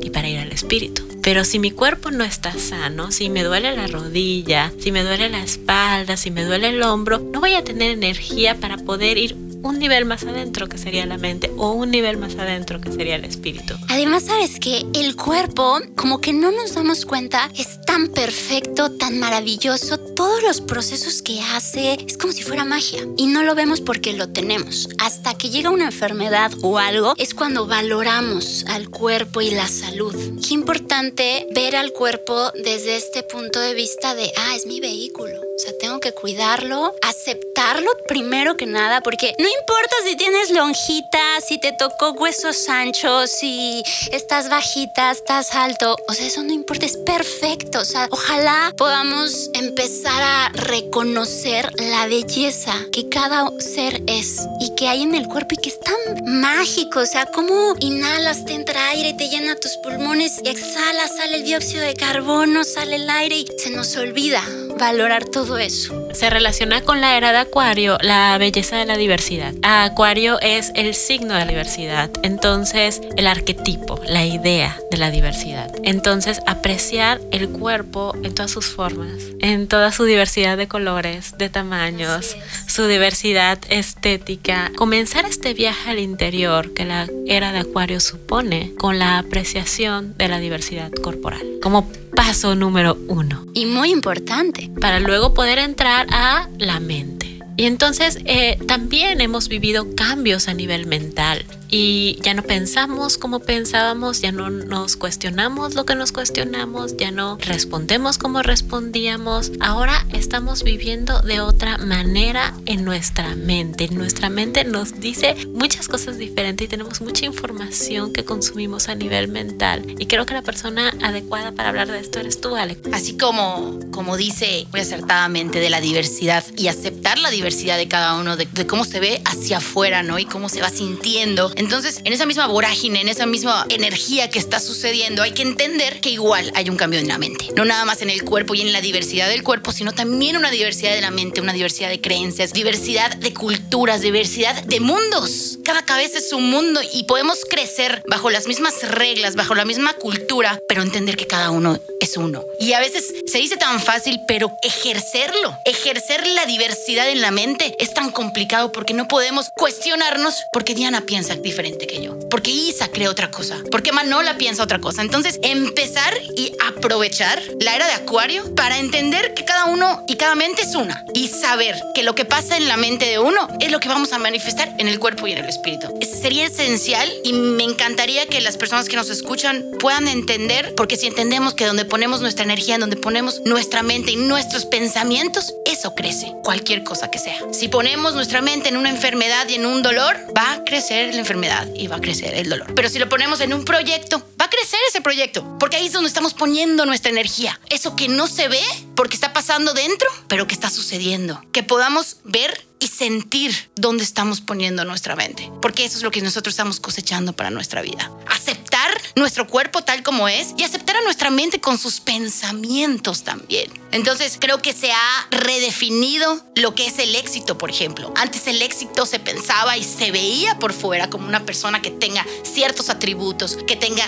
y 0.00 0.10
para 0.10 0.28
ir 0.28 0.38
al 0.38 0.52
espíritu. 0.52 1.02
Pero 1.20 1.44
si 1.44 1.58
mi 1.58 1.72
cuerpo 1.72 2.12
no 2.12 2.22
está 2.22 2.52
sano, 2.52 3.10
si 3.10 3.28
me 3.28 3.42
duele 3.42 3.74
la 3.74 3.88
rodilla, 3.88 4.72
si 4.78 4.92
me 4.92 5.02
duele 5.02 5.28
la 5.28 5.42
espalda, 5.42 6.16
si 6.16 6.30
me 6.30 6.44
duele 6.44 6.68
el 6.68 6.80
hombro, 6.84 7.18
no 7.18 7.40
voy 7.40 7.54
a 7.54 7.64
tener 7.64 7.90
energía 7.90 8.54
para 8.54 8.76
poder 8.76 9.18
ir 9.18 9.47
un 9.62 9.78
nivel 9.78 10.04
más 10.04 10.24
adentro 10.24 10.68
que 10.68 10.78
sería 10.78 11.06
la 11.06 11.18
mente 11.18 11.50
o 11.56 11.72
un 11.72 11.90
nivel 11.90 12.16
más 12.16 12.36
adentro 12.36 12.80
que 12.80 12.92
sería 12.92 13.16
el 13.16 13.24
espíritu. 13.24 13.74
Además, 13.88 14.24
sabes 14.24 14.58
que 14.60 14.84
el 14.94 15.16
cuerpo, 15.16 15.78
como 15.96 16.20
que 16.20 16.32
no 16.32 16.50
nos 16.50 16.74
damos 16.74 17.04
cuenta, 17.04 17.50
es 17.56 17.80
tan 17.82 18.08
perfecto, 18.08 18.92
tan 18.92 19.18
maravilloso, 19.18 19.97
todos 20.18 20.42
los 20.42 20.60
procesos 20.60 21.22
que 21.22 21.40
hace, 21.40 21.96
es 22.04 22.18
como 22.18 22.32
si 22.32 22.42
fuera 22.42 22.64
magia. 22.64 23.06
Y 23.16 23.26
no 23.26 23.44
lo 23.44 23.54
vemos 23.54 23.80
porque 23.80 24.14
lo 24.14 24.28
tenemos. 24.28 24.88
Hasta 24.98 25.38
que 25.38 25.48
llega 25.48 25.70
una 25.70 25.84
enfermedad 25.84 26.50
o 26.60 26.80
algo, 26.80 27.14
es 27.18 27.34
cuando 27.34 27.68
valoramos 27.68 28.64
al 28.66 28.90
cuerpo 28.90 29.42
y 29.42 29.52
la 29.52 29.68
salud. 29.68 30.12
Qué 30.44 30.54
importante 30.54 31.46
ver 31.52 31.76
al 31.76 31.92
cuerpo 31.92 32.50
desde 32.64 32.96
este 32.96 33.22
punto 33.22 33.60
de 33.60 33.74
vista 33.74 34.16
de, 34.16 34.32
ah, 34.36 34.56
es 34.56 34.66
mi 34.66 34.80
vehículo. 34.80 35.38
O 35.38 35.60
sea, 35.60 35.72
tengo 35.78 36.00
que 36.00 36.12
cuidarlo, 36.12 36.94
aceptarlo 37.02 37.90
primero 38.08 38.56
que 38.56 38.66
nada, 38.66 39.00
porque 39.00 39.34
no 39.38 39.46
importa 39.48 39.94
si 40.04 40.16
tienes 40.16 40.50
lonjitas, 40.50 41.44
si 41.46 41.60
te 41.60 41.72
tocó 41.72 42.10
huesos 42.12 42.68
anchos, 42.68 43.30
si 43.30 43.82
estás 44.10 44.48
bajita, 44.48 45.12
estás 45.12 45.54
alto. 45.54 45.96
O 46.08 46.12
sea, 46.12 46.26
eso 46.26 46.42
no 46.42 46.52
importa, 46.52 46.86
es 46.86 46.96
perfecto. 46.96 47.80
O 47.80 47.84
sea, 47.84 48.08
ojalá 48.10 48.72
podamos 48.76 49.50
empezar 49.52 50.07
a 50.10 50.50
reconocer 50.52 51.70
la 51.78 52.06
belleza 52.06 52.74
que 52.92 53.08
cada 53.08 53.50
ser 53.58 54.02
es 54.06 54.46
y 54.60 54.74
que 54.74 54.88
hay 54.88 55.02
en 55.02 55.14
el 55.14 55.28
cuerpo 55.28 55.54
y 55.54 55.56
que 55.58 55.68
es 55.68 55.80
tan 55.80 56.40
mágico. 56.40 57.00
O 57.00 57.06
sea, 57.06 57.26
cómo 57.26 57.74
inhalas, 57.80 58.44
te 58.44 58.54
entra 58.54 58.88
aire, 58.90 59.14
te 59.14 59.28
llena 59.28 59.56
tus 59.56 59.76
pulmones 59.76 60.40
y 60.44 60.48
exhalas, 60.48 61.16
sale 61.16 61.36
el 61.36 61.44
dióxido 61.44 61.82
de 61.82 61.94
carbono, 61.94 62.64
sale 62.64 62.96
el 62.96 63.10
aire 63.10 63.38
y 63.38 63.46
se 63.58 63.70
nos 63.70 63.96
olvida 63.96 64.42
valorar 64.78 65.24
todo 65.26 65.58
eso. 65.58 66.07
Se 66.18 66.30
relaciona 66.30 66.80
con 66.80 67.00
la 67.00 67.16
era 67.16 67.30
de 67.30 67.38
Acuario 67.38 67.96
la 68.00 68.36
belleza 68.38 68.76
de 68.76 68.86
la 68.86 68.96
diversidad. 68.96 69.54
Acuario 69.62 70.40
es 70.40 70.72
el 70.74 70.96
signo 70.96 71.34
de 71.34 71.44
la 71.44 71.46
diversidad, 71.46 72.10
entonces 72.24 73.00
el 73.16 73.28
arquetipo, 73.28 74.00
la 74.04 74.26
idea 74.26 74.76
de 74.90 74.96
la 74.96 75.12
diversidad. 75.12 75.72
Entonces 75.84 76.40
apreciar 76.44 77.20
el 77.30 77.48
cuerpo 77.48 78.16
en 78.24 78.34
todas 78.34 78.50
sus 78.50 78.66
formas, 78.66 79.12
en 79.38 79.68
toda 79.68 79.92
su 79.92 80.02
diversidad 80.02 80.56
de 80.56 80.66
colores, 80.66 81.38
de 81.38 81.50
tamaños, 81.50 82.36
su 82.66 82.88
diversidad 82.88 83.60
estética. 83.68 84.72
Comenzar 84.76 85.24
este 85.24 85.54
viaje 85.54 85.90
al 85.90 86.00
interior 86.00 86.74
que 86.74 86.84
la 86.84 87.06
era 87.28 87.52
de 87.52 87.60
Acuario 87.60 88.00
supone 88.00 88.72
con 88.76 88.98
la 88.98 89.18
apreciación 89.18 90.18
de 90.18 90.26
la 90.26 90.40
diversidad 90.40 90.90
corporal. 90.90 91.46
Como 91.62 91.88
paso 92.18 92.56
número 92.56 92.98
uno. 93.06 93.46
Y 93.54 93.66
muy 93.66 93.92
importante. 93.92 94.68
Para 94.80 94.98
luego 94.98 95.34
poder 95.34 95.60
entrar 95.60 96.07
a 96.10 96.48
la 96.58 96.80
mente. 96.80 97.38
Y 97.56 97.64
entonces 97.64 98.18
eh, 98.24 98.58
también 98.66 99.20
hemos 99.20 99.48
vivido 99.48 99.94
cambios 99.96 100.48
a 100.48 100.54
nivel 100.54 100.86
mental 100.86 101.44
y 101.70 102.18
ya 102.22 102.34
no 102.34 102.42
pensamos 102.42 103.18
como 103.18 103.40
pensábamos, 103.40 104.20
ya 104.20 104.32
no 104.32 104.50
nos 104.50 104.96
cuestionamos 104.96 105.74
lo 105.74 105.84
que 105.84 105.94
nos 105.94 106.12
cuestionamos, 106.12 106.96
ya 106.96 107.10
no 107.10 107.36
respondemos 107.40 108.18
como 108.18 108.42
respondíamos. 108.42 109.52
Ahora 109.60 110.06
estamos 110.12 110.62
viviendo 110.62 111.20
de 111.20 111.40
otra 111.40 111.78
manera 111.78 112.54
en 112.66 112.84
nuestra 112.84 113.34
mente. 113.34 113.88
Nuestra 113.88 114.30
mente 114.30 114.64
nos 114.64 114.98
dice 115.00 115.34
muchas 115.52 115.88
cosas 115.88 116.18
diferentes 116.18 116.64
y 116.64 116.68
tenemos 116.68 117.00
mucha 117.00 117.26
información 117.26 118.12
que 118.12 118.24
consumimos 118.24 118.88
a 118.88 118.94
nivel 118.94 119.28
mental. 119.28 119.84
Y 119.98 120.06
creo 120.06 120.24
que 120.24 120.34
la 120.34 120.42
persona 120.42 120.94
adecuada 121.02 121.52
para 121.52 121.68
hablar 121.68 121.90
de 121.90 122.00
esto 122.00 122.18
eres 122.18 122.40
tú, 122.40 122.56
Alex. 122.56 122.80
Así 122.92 123.16
como, 123.18 123.78
como 123.90 124.16
dice 124.16 124.66
muy 124.70 124.80
acertadamente 124.80 125.60
de 125.60 125.68
la 125.68 125.80
diversidad 125.80 126.44
y 126.56 126.68
aceptar 126.68 127.18
la 127.18 127.30
diversidad 127.30 127.76
de 127.76 127.88
cada 127.88 128.14
uno, 128.14 128.36
de, 128.36 128.46
de 128.46 128.66
cómo 128.66 128.84
se 128.84 129.00
ve 129.00 129.20
hacia 129.26 129.58
afuera, 129.58 130.02
¿no? 130.02 130.18
Y 130.18 130.24
cómo 130.24 130.48
se 130.48 130.62
va 130.62 130.70
sintiendo 130.70 131.52
Entonces, 131.58 132.00
en 132.04 132.12
esa 132.12 132.24
misma 132.24 132.46
vorágine, 132.46 133.00
en 133.00 133.08
esa 133.08 133.26
misma 133.26 133.66
energía 133.68 134.30
que 134.30 134.38
está 134.38 134.60
sucediendo, 134.60 135.24
hay 135.24 135.32
que 135.32 135.42
entender 135.42 135.98
que 135.98 136.08
igual 136.08 136.52
hay 136.54 136.70
un 136.70 136.76
cambio 136.76 137.00
en 137.00 137.08
la 137.08 137.18
mente. 137.18 137.46
No 137.56 137.64
nada 137.64 137.84
más 137.84 138.00
en 138.00 138.10
el 138.10 138.22
cuerpo 138.22 138.54
y 138.54 138.60
en 138.60 138.72
la 138.72 138.80
diversidad 138.80 139.28
del 139.28 139.42
cuerpo, 139.42 139.72
sino 139.72 139.92
también 139.92 140.36
una 140.36 140.52
diversidad 140.52 140.94
de 140.94 141.00
la 141.00 141.10
mente, 141.10 141.40
una 141.40 141.52
diversidad 141.52 141.88
de 141.88 142.00
creencias, 142.00 142.52
diversidad 142.52 143.16
de 143.16 143.34
culturas, 143.34 144.02
diversidad 144.02 144.62
de 144.62 144.78
mundos. 144.78 145.58
Cada 145.64 145.84
cabeza 145.84 146.18
es 146.18 146.32
un 146.32 146.48
mundo 146.48 146.80
y 146.92 147.04
podemos 147.04 147.40
crecer 147.50 148.04
bajo 148.08 148.30
las 148.30 148.46
mismas 148.46 148.88
reglas, 148.88 149.34
bajo 149.34 149.56
la 149.56 149.64
misma 149.64 149.94
cultura, 149.94 150.60
pero 150.68 150.82
entender 150.82 151.16
que 151.16 151.26
cada 151.26 151.50
uno 151.50 151.80
es 152.00 152.16
uno. 152.16 152.44
Y 152.60 152.72
a 152.74 152.78
veces 152.78 153.12
se 153.26 153.38
dice 153.38 153.56
tan 153.56 153.80
fácil, 153.80 154.20
pero 154.28 154.56
ejercerlo, 154.62 155.58
ejercer 155.64 156.24
la 156.28 156.46
diversidad 156.46 157.10
en 157.10 157.20
la 157.20 157.32
mente 157.32 157.74
es 157.80 157.92
tan 157.94 158.12
complicado 158.12 158.70
porque 158.70 158.94
no 158.94 159.08
podemos 159.08 159.50
cuestionarnos 159.56 160.44
porque 160.52 160.76
Diana 160.76 161.00
piensa 161.00 161.34
diferente 161.48 161.86
que 161.86 162.02
yo, 162.02 162.18
porque 162.30 162.50
Isa 162.50 162.88
cree 162.88 163.08
otra 163.08 163.30
cosa, 163.30 163.56
porque 163.70 163.90
Manola 163.90 164.36
piensa 164.36 164.62
otra 164.62 164.78
cosa. 164.78 165.00
Entonces, 165.00 165.38
empezar 165.42 166.14
y 166.36 166.52
aprovechar 166.66 167.42
la 167.60 167.74
era 167.74 167.86
de 167.86 167.94
Acuario 167.94 168.54
para 168.54 168.78
entender 168.78 169.32
que 169.32 169.44
cada 169.44 169.64
uno 169.64 170.04
y 170.06 170.16
cada 170.16 170.34
mente 170.34 170.62
es 170.62 170.74
una 170.74 171.04
y 171.14 171.28
saber 171.28 171.74
que 171.94 172.02
lo 172.02 172.14
que 172.14 172.26
pasa 172.26 172.56
en 172.56 172.68
la 172.68 172.76
mente 172.76 173.06
de 173.06 173.18
uno 173.18 173.48
es 173.60 173.70
lo 173.70 173.80
que 173.80 173.88
vamos 173.88 174.12
a 174.12 174.18
manifestar 174.18 174.74
en 174.78 174.88
el 174.88 174.98
cuerpo 174.98 175.26
y 175.26 175.32
en 175.32 175.38
el 175.38 175.48
espíritu. 175.48 175.88
Sería 176.20 176.46
esencial 176.46 177.10
y 177.24 177.32
me 177.32 177.64
encantaría 177.64 178.26
que 178.26 178.40
las 178.40 178.56
personas 178.56 178.88
que 178.88 178.96
nos 178.96 179.08
escuchan 179.08 179.64
puedan 179.78 180.06
entender, 180.06 180.74
porque 180.76 180.96
si 180.96 181.06
entendemos 181.06 181.54
que 181.54 181.64
donde 181.64 181.84
ponemos 181.86 182.20
nuestra 182.20 182.44
energía, 182.44 182.76
donde 182.76 182.96
ponemos 182.96 183.40
nuestra 183.46 183.82
mente 183.82 184.12
y 184.12 184.16
nuestros 184.16 184.66
pensamientos, 184.66 185.54
eso 185.64 185.94
crece, 185.94 186.34
cualquier 186.42 186.84
cosa 186.84 187.10
que 187.10 187.18
sea. 187.18 187.38
Si 187.52 187.68
ponemos 187.68 188.14
nuestra 188.14 188.42
mente 188.42 188.68
en 188.68 188.76
una 188.76 188.90
enfermedad 188.90 189.48
y 189.48 189.54
en 189.54 189.64
un 189.64 189.82
dolor, 189.82 190.16
va 190.36 190.52
a 190.52 190.64
crecer 190.64 191.14
la 191.14 191.20
enfermedad 191.20 191.37
y 191.74 191.86
va 191.86 191.96
a 191.96 192.00
crecer 192.00 192.34
el 192.34 192.48
dolor. 192.48 192.74
Pero 192.74 192.88
si 192.88 192.98
lo 192.98 193.08
ponemos 193.08 193.40
en 193.40 193.52
un 193.52 193.64
proyecto, 193.64 194.22
va 194.40 194.46
a 194.46 194.50
crecer 194.50 194.78
ese 194.88 195.00
proyecto, 195.00 195.58
porque 195.58 195.76
ahí 195.76 195.86
es 195.86 195.92
donde 195.92 196.08
estamos 196.08 196.34
poniendo 196.34 196.86
nuestra 196.86 197.10
energía. 197.10 197.60
Eso 197.70 197.96
que 197.96 198.08
no 198.08 198.26
se 198.26 198.48
ve 198.48 198.62
porque 198.94 199.14
está 199.14 199.32
pasando 199.32 199.74
dentro, 199.74 200.08
pero 200.28 200.46
que 200.46 200.54
está 200.54 200.70
sucediendo. 200.70 201.42
Que 201.52 201.62
podamos 201.62 202.18
ver 202.24 202.67
y 202.80 202.88
sentir 202.88 203.70
dónde 203.76 204.04
estamos 204.04 204.40
poniendo 204.40 204.84
nuestra 204.84 205.16
mente, 205.16 205.50
porque 205.60 205.84
eso 205.84 205.96
es 205.96 206.02
lo 206.02 206.10
que 206.10 206.22
nosotros 206.22 206.52
estamos 206.52 206.80
cosechando 206.80 207.32
para 207.32 207.50
nuestra 207.50 207.82
vida. 207.82 208.10
Aceptar 208.26 208.90
nuestro 209.16 209.46
cuerpo 209.46 209.82
tal 209.82 210.02
como 210.02 210.28
es 210.28 210.54
y 210.56 210.64
aceptar 210.64 210.96
a 210.96 211.02
nuestra 211.02 211.30
mente 211.30 211.60
con 211.60 211.78
sus 211.78 212.00
pensamientos 212.00 213.24
también. 213.24 213.70
Entonces 213.92 214.38
creo 214.40 214.62
que 214.62 214.72
se 214.72 214.92
ha 214.92 215.28
redefinido 215.30 216.44
lo 216.54 216.74
que 216.74 216.86
es 216.86 216.98
el 216.98 217.14
éxito, 217.14 217.58
por 217.58 217.70
ejemplo. 217.70 218.12
Antes 218.16 218.46
el 218.46 218.62
éxito 218.62 219.06
se 219.06 219.18
pensaba 219.18 219.76
y 219.76 219.84
se 219.84 220.10
veía 220.10 220.58
por 220.58 220.72
fuera 220.72 221.10
como 221.10 221.26
una 221.26 221.44
persona 221.44 221.82
que 221.82 221.90
tenga 221.90 222.24
ciertos 222.42 222.90
atributos, 222.90 223.58
que 223.66 223.76
tenga 223.76 224.06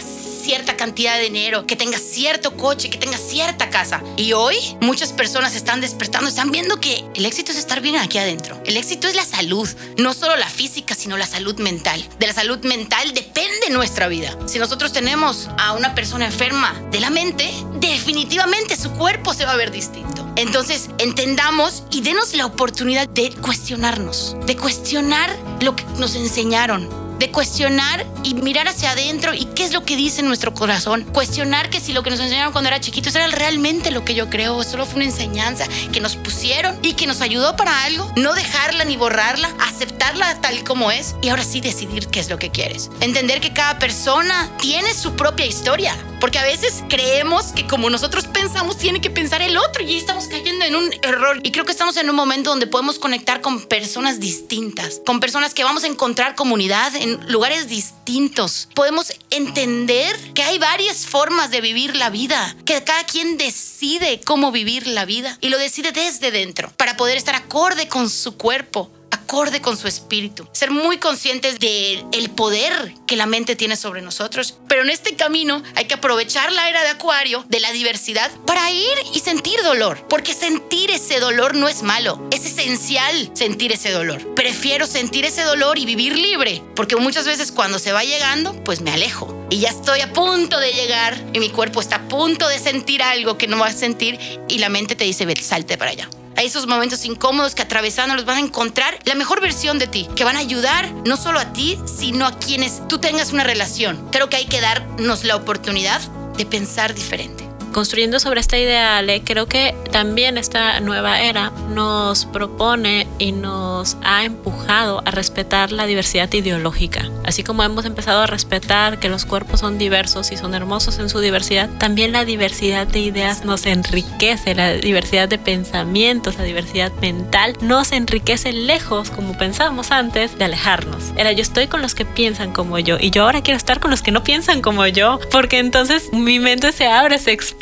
cierta 0.51 0.77
cantidad 0.77 1.17
de 1.17 1.23
dinero, 1.23 1.65
que 1.65 1.77
tenga 1.77 1.97
cierto 1.97 2.57
coche, 2.57 2.91
que 2.91 2.99
tenga 2.99 3.17
cierta 3.17 3.71
casa. 3.71 4.03
Y 4.17 4.33
hoy 4.33 4.57
muchas 4.81 5.13
personas 5.13 5.55
están 5.55 5.81
despertando, 5.81 6.29
están 6.29 6.51
viendo 6.51 6.81
que 6.81 7.05
el 7.15 7.25
éxito 7.25 7.53
es 7.53 7.59
estar 7.59 7.81
bien 7.81 7.95
aquí 7.95 8.19
adentro. 8.19 8.61
El 8.67 8.77
éxito 8.77 9.07
es 9.07 9.15
la 9.15 9.25
salud, 9.25 9.69
no 9.97 10.13
solo 10.13 10.35
la 10.35 10.49
física, 10.49 10.97
sino 10.97 11.17
la 11.17 11.29
salud 11.29 11.57
mental. 11.61 12.05
De 12.19 12.27
la 12.27 12.33
salud 12.33 12.59
mental 12.65 13.15
depende 13.15 13.71
nuestra 13.71 14.09
vida. 14.09 14.37
Si 14.49 14.59
nosotros 14.59 14.93
tenemos 14.93 15.49
a 15.57 15.75
una 15.75 15.95
persona 15.95 16.27
enferma 16.27 16.75
de 16.91 16.99
la 16.99 17.11
mente, 17.11 17.49
definitivamente 17.79 18.77
su 18.77 18.91
cuerpo 18.91 19.33
se 19.35 19.45
va 19.45 19.53
a 19.53 19.57
ver 19.57 19.71
distinto. 19.71 20.21
Entonces, 20.35 20.91
entendamos 20.99 21.85
y 21.93 22.01
denos 22.01 22.35
la 22.35 22.47
oportunidad 22.47 23.09
de 23.09 23.31
cuestionarnos, 23.31 24.37
de 24.47 24.57
cuestionar 24.57 25.31
lo 25.61 25.77
que 25.77 25.85
nos 25.99 26.17
enseñaron, 26.17 26.89
de 27.21 27.31
cuestionar 27.31 28.07
y 28.25 28.35
mirar 28.35 28.67
hacia 28.67 28.93
adentro 28.93 29.35
y 29.35 29.45
qué 29.45 29.63
es 29.63 29.73
lo 29.73 29.85
que 29.85 29.95
dice 29.95 30.23
nuestro 30.23 30.55
corazón. 30.55 31.05
Cuestionar 31.13 31.69
que 31.69 31.79
si 31.79 31.93
lo 31.93 32.03
que 32.03 32.11
nos 32.11 32.19
enseñaron 32.19 32.51
cuando 32.51 32.69
era 32.69 32.81
chiquitos 32.81 33.15
era 33.15 33.29
realmente 33.29 33.91
lo 33.91 34.05
que 34.05 34.15
yo 34.15 34.31
creo, 34.31 34.57
o 34.57 34.65
solo 34.65 34.87
fue 34.87 34.97
una 34.97 35.05
enseñanza 35.05 35.67
que 35.93 36.01
nos 36.01 36.17
pusieron 36.17 36.79
y 36.83 36.95
que 36.95 37.07
nos 37.07 37.21
ayudó 37.21 37.57
para 37.57 37.85
algo. 37.85 38.11
No 38.17 38.33
dejarla 38.33 38.85
ni 38.85 38.97
borrarla, 38.97 39.51
aceptarla 39.61 40.41
tal 40.41 40.65
como 40.65 40.91
es 40.91 41.15
y 41.23 41.29
ahora 41.29 41.45
sí 41.45 41.61
decidir 41.61 42.09
qué 42.09 42.21
es 42.21 42.31
lo 42.31 42.39
que 42.39 42.51
quieres. 42.51 42.91
Entender 43.01 43.41
que 43.41 43.53
cada 43.53 43.79
persona 43.79 44.51
tiene 44.59 44.95
su 44.95 45.15
propia 45.15 45.45
historia. 45.45 45.95
Porque 46.21 46.39
a 46.39 46.45
veces 46.45 46.85
creemos 46.89 47.47
que 47.47 47.67
como 47.67 47.89
nosotros 47.89 48.27
pensamos, 48.27 48.77
tiene 48.77 49.01
que 49.01 49.11
pensar 49.11 49.43
el 49.43 49.57
otro 49.57 49.83
y 49.83 49.97
estamos 49.97 50.27
cayendo 50.27 50.65
en 50.65 50.77
un 50.77 50.91
error. 51.03 51.41
Y 51.43 51.51
creo 51.51 51.65
que 51.65 51.73
estamos 51.73 51.97
en 51.97 52.11
un 52.11 52.17
momento 52.17 52.51
donde 52.51 52.67
podemos 52.67 52.99
conectar 52.99 53.41
con 53.41 53.67
personas 53.67 54.21
distintas, 54.21 55.01
con 55.07 55.19
personas 55.21 55.55
que 55.55 55.65
vamos 55.65 55.85
a 55.85 55.87
encontrar 55.87 56.35
comunidad 56.35 56.95
en 56.95 57.19
lugares 57.33 57.69
distintos. 57.69 58.69
Podemos 58.75 59.13
entender 59.31 60.17
que 60.35 60.43
hay 60.43 60.59
varias 60.59 61.07
formas 61.07 61.51
de 61.51 61.61
vivir 61.61 61.97
la 61.97 62.11
vida, 62.11 62.55
que 62.67 62.83
cada 62.85 63.05
quien 63.05 63.39
decide 63.39 64.21
cómo 64.25 64.53
vivir 64.53 64.87
la 64.87 65.05
vida 65.05 65.39
y 65.41 65.49
lo 65.49 65.59
decide 65.59 65.93
desde 65.93 66.31
dentro 66.31 66.71
para 66.77 66.97
poder 66.97 67.17
estar 67.17 67.35
acorde 67.35 67.89
con 67.89 68.11
su 68.11 68.37
cuerpo 68.37 68.91
acorde 69.11 69.61
con 69.61 69.77
su 69.77 69.89
espíritu. 69.89 70.49
Ser 70.53 70.71
muy 70.71 70.99
conscientes 70.99 71.59
del 71.59 72.05
el 72.13 72.31
poder 72.31 72.95
que 73.07 73.17
la 73.17 73.27
mente 73.27 73.57
tiene 73.57 73.77
sobre 73.77 74.03
nosotros. 74.03 74.57
Pero 74.69 74.83
en 74.83 74.91
este 74.91 75.17
camino 75.17 75.63
hay 75.77 75.87
que 75.87 75.95
aprovechar 75.95 76.53
la 76.53 76.69
era 76.69 76.83
de 76.83 76.89
Acuario, 76.89 77.45
de 77.49 77.61
la 77.61 77.73
diversidad, 77.73 78.31
para 78.47 78.71
ir 78.71 78.99
y 79.15 79.21
sentir 79.21 79.63
dolor. 79.63 80.07
Porque 80.09 80.35
sentir 80.35 80.91
ese 80.91 81.21
dolor 81.21 81.55
no 81.55 81.69
es 81.69 81.83
malo. 81.83 82.29
Es 82.31 82.45
esencial 82.45 83.31
sentir 83.35 83.73
ese 83.73 83.91
dolor. 83.91 84.35
Prefiero 84.35 84.87
sentir 84.87 85.25
ese 85.25 85.43
dolor 85.43 85.79
y 85.79 85.87
vivir 85.87 86.17
libre. 86.17 86.63
Porque 86.75 86.97
muchas 86.97 87.27
veces 87.27 87.53
cuando 87.53 87.79
se 87.79 87.93
va 87.93 88.05
llegando, 88.05 88.53
pues 88.65 88.81
me 88.81 88.93
alejo. 88.93 89.47
Y 89.51 89.61
ya 89.61 89.71
estoy 89.71 90.01
a 90.01 90.13
punto 90.13 90.59
de 90.59 90.73
llegar 90.73 91.17
y 91.33 91.41
mi 91.41 91.51
cuerpo 91.51 91.81
está 91.81 91.97
a 91.97 92.09
punto 92.09 92.49
de 92.49 92.59
sentir 92.59 93.03
algo 93.03 93.39
que 93.39 93.49
no 93.49 93.59
va 93.59 93.67
a 93.67 93.73
sentir 93.73 94.19
y 94.49 94.59
la 94.59 94.69
mente 94.69 94.95
te 94.95 95.05
dice, 95.05 95.27
salte 95.41 95.77
para 95.77 95.91
allá 95.91 96.09
a 96.41 96.43
esos 96.43 96.67
momentos 96.67 97.05
incómodos 97.05 97.55
que 97.55 97.61
atravesándolos 97.61 98.25
van 98.25 98.39
a 98.39 98.41
encontrar 98.41 98.99
la 99.05 99.15
mejor 99.15 99.43
versión 99.43 99.79
de 99.79 99.87
ti, 99.87 100.09
que 100.17 100.25
van 100.25 100.37
a 100.37 100.39
ayudar 100.39 100.91
no 101.07 101.19
solo 101.19 101.39
a 101.39 101.53
ti, 101.53 101.79
sino 101.85 102.27
a 102.27 102.39
quienes 102.39 102.89
tú 102.89 102.97
tengas 102.97 103.35
una 103.35 103.45
relación. 103.45 104.09
Creo 104.11 104.31
que 104.31 104.37
hay 104.37 104.47
que 104.47 104.63
darnos 104.63 105.25
la 105.25 105.37
oportunidad 105.37 106.01
de 106.39 106.47
pensar 106.47 106.95
diferente 106.95 107.50
construyendo 107.73 108.21
sobre 108.21 108.41
esta 108.41 108.59
idea, 108.59 108.99
Ale, 108.99 109.23
creo 109.23 109.47
que 109.47 109.75
también 109.93 110.39
esta 110.39 110.81
nueva 110.81 111.21
era 111.21 111.53
nos 111.69 112.25
propone 112.27 113.07
y 113.19 113.33
nos 113.33 113.97
ha 114.03 114.25
empujado 114.25 115.03
a 115.05 115.11
respetar 115.11 115.73
la 115.73 115.87
diversidad 115.87 116.33
ideológica. 116.33 117.09
Así 117.25 117.43
como 117.43 117.63
hemos 117.63 117.85
empezado 117.85 118.23
a 118.23 118.27
respetar 118.27 118.99
que 118.99 119.09
los 119.09 119.25
cuerpos 119.25 119.61
son 119.61 119.79
diversos 119.79 120.33
y 120.33 120.37
son 120.37 120.55
hermosos 120.55 120.99
en 120.99 121.09
su 121.09 121.21
diversidad, 121.21 121.71
también 121.79 122.13
la 122.13 122.25
diversidad 122.25 122.87
de 122.87 123.01
ideas 123.01 123.45
nos 123.45 123.67
enriquece, 123.67 124.55
la 124.55 124.73
diversidad 124.73 125.29
de 125.29 125.39
pensamientos, 125.39 126.37
la 126.37 126.45
diversidad 126.45 126.93
mental 127.01 127.57
nos 127.61 127.93
enriquece 127.93 128.53
lejos, 128.53 129.11
como 129.11 129.37
pensábamos 129.39 129.91
antes, 129.91 130.37
de 130.39 130.45
alejarnos. 130.45 131.13
Era 131.17 131.33
yo 131.33 131.43
estoy 131.43 131.69
con 131.69 131.83
los 131.83 131.95
que 131.95 132.05
piensan 132.05 132.53
como 132.53 132.79
yo 132.79 132.97
y 133.01 133.11
yo 133.11 133.25
ahora 133.25 133.43
quiero 133.43 133.59
estar 133.59 133.81
con 133.81 133.91
los 133.91 134.03
que 134.03 134.11
no 134.11 134.25
piensan 134.25 134.61
como 134.61 134.87
yo, 134.87 135.21
porque 135.31 135.59
entonces 135.59 136.13
mi 136.13 136.41
mente 136.41 136.73
se 136.73 136.87
abre, 136.87 137.19
se 137.19 137.33
expande 137.33 137.60